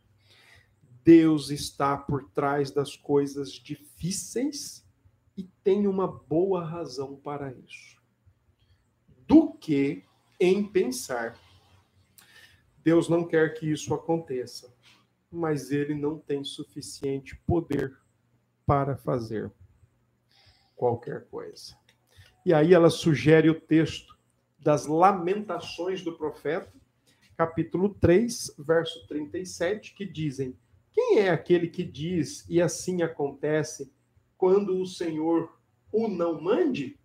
Deus 1.04 1.50
está 1.50 1.98
por 1.98 2.30
trás 2.30 2.70
das 2.70 2.96
coisas 2.96 3.54
difíceis 3.54 4.88
e 5.36 5.46
tem 5.64 5.88
uma 5.88 6.08
boa 6.08 6.64
razão 6.64 7.16
para 7.16 7.52
isso. 7.52 8.00
Do 9.26 9.54
que 9.54 10.04
em 10.40 10.64
pensar. 10.64 11.36
Deus 12.84 13.10
não 13.10 13.28
quer 13.28 13.56
que 13.56 13.72
isso 13.72 13.92
aconteça, 13.92 14.72
mas 15.32 15.72
ele 15.72 15.96
não 15.96 16.20
tem 16.20 16.44
suficiente 16.44 17.36
poder 17.38 17.98
para 18.68 18.96
fazer 18.96 19.52
qualquer 20.76 21.26
coisa. 21.26 21.76
E 22.48 22.54
aí 22.54 22.74
ela 22.74 22.90
sugere 22.90 23.50
o 23.50 23.60
texto 23.60 24.18
das 24.58 24.86
Lamentações 24.86 26.02
do 26.02 26.14
Profeta, 26.14 26.72
capítulo 27.36 27.94
3, 27.96 28.56
verso 28.58 29.06
37, 29.06 29.94
que 29.94 30.06
dizem: 30.06 30.58
Quem 30.94 31.20
é 31.20 31.30
aquele 31.30 31.68
que 31.68 31.84
diz 31.84 32.46
e 32.48 32.62
assim 32.62 33.02
acontece 33.02 33.92
quando 34.38 34.82
o 34.82 34.86
Senhor 34.86 35.60
o 35.92 36.08
não 36.08 36.40
mande? 36.40 36.98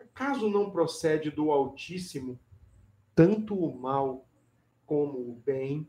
Acaso 0.00 0.50
não 0.50 0.68
procede 0.68 1.30
do 1.30 1.52
Altíssimo 1.52 2.40
tanto 3.14 3.54
o 3.54 3.78
mal 3.78 4.26
como 4.84 5.16
o 5.16 5.40
bem? 5.46 5.88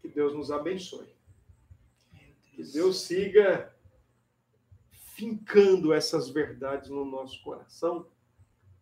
Que 0.00 0.08
Deus 0.08 0.34
nos 0.34 0.50
abençoe. 0.50 1.14
Que 2.54 2.62
Deus 2.62 3.02
siga 3.02 3.76
fincando 5.18 5.92
essas 5.92 6.28
verdades 6.28 6.88
no 6.88 7.04
nosso 7.04 7.42
coração 7.42 8.06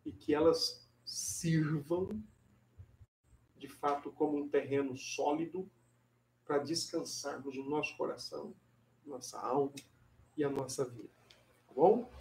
e 0.05 0.12
que 0.12 0.34
elas 0.34 0.87
sirvam 1.03 2.22
de 3.57 3.66
fato 3.66 4.12
como 4.12 4.37
um 4.37 4.47
terreno 4.47 4.99
sólido 4.99 5.66
para 6.45 6.59
descansarmos 6.59 7.57
o 7.57 7.64
nosso 7.64 7.97
coração, 7.97 8.55
nossa 9.07 9.41
alma 9.41 9.72
e 10.37 10.45
a 10.45 10.51
nossa 10.51 10.84
vida. 10.84 11.09
Tá 11.66 11.72
bom? 11.74 12.12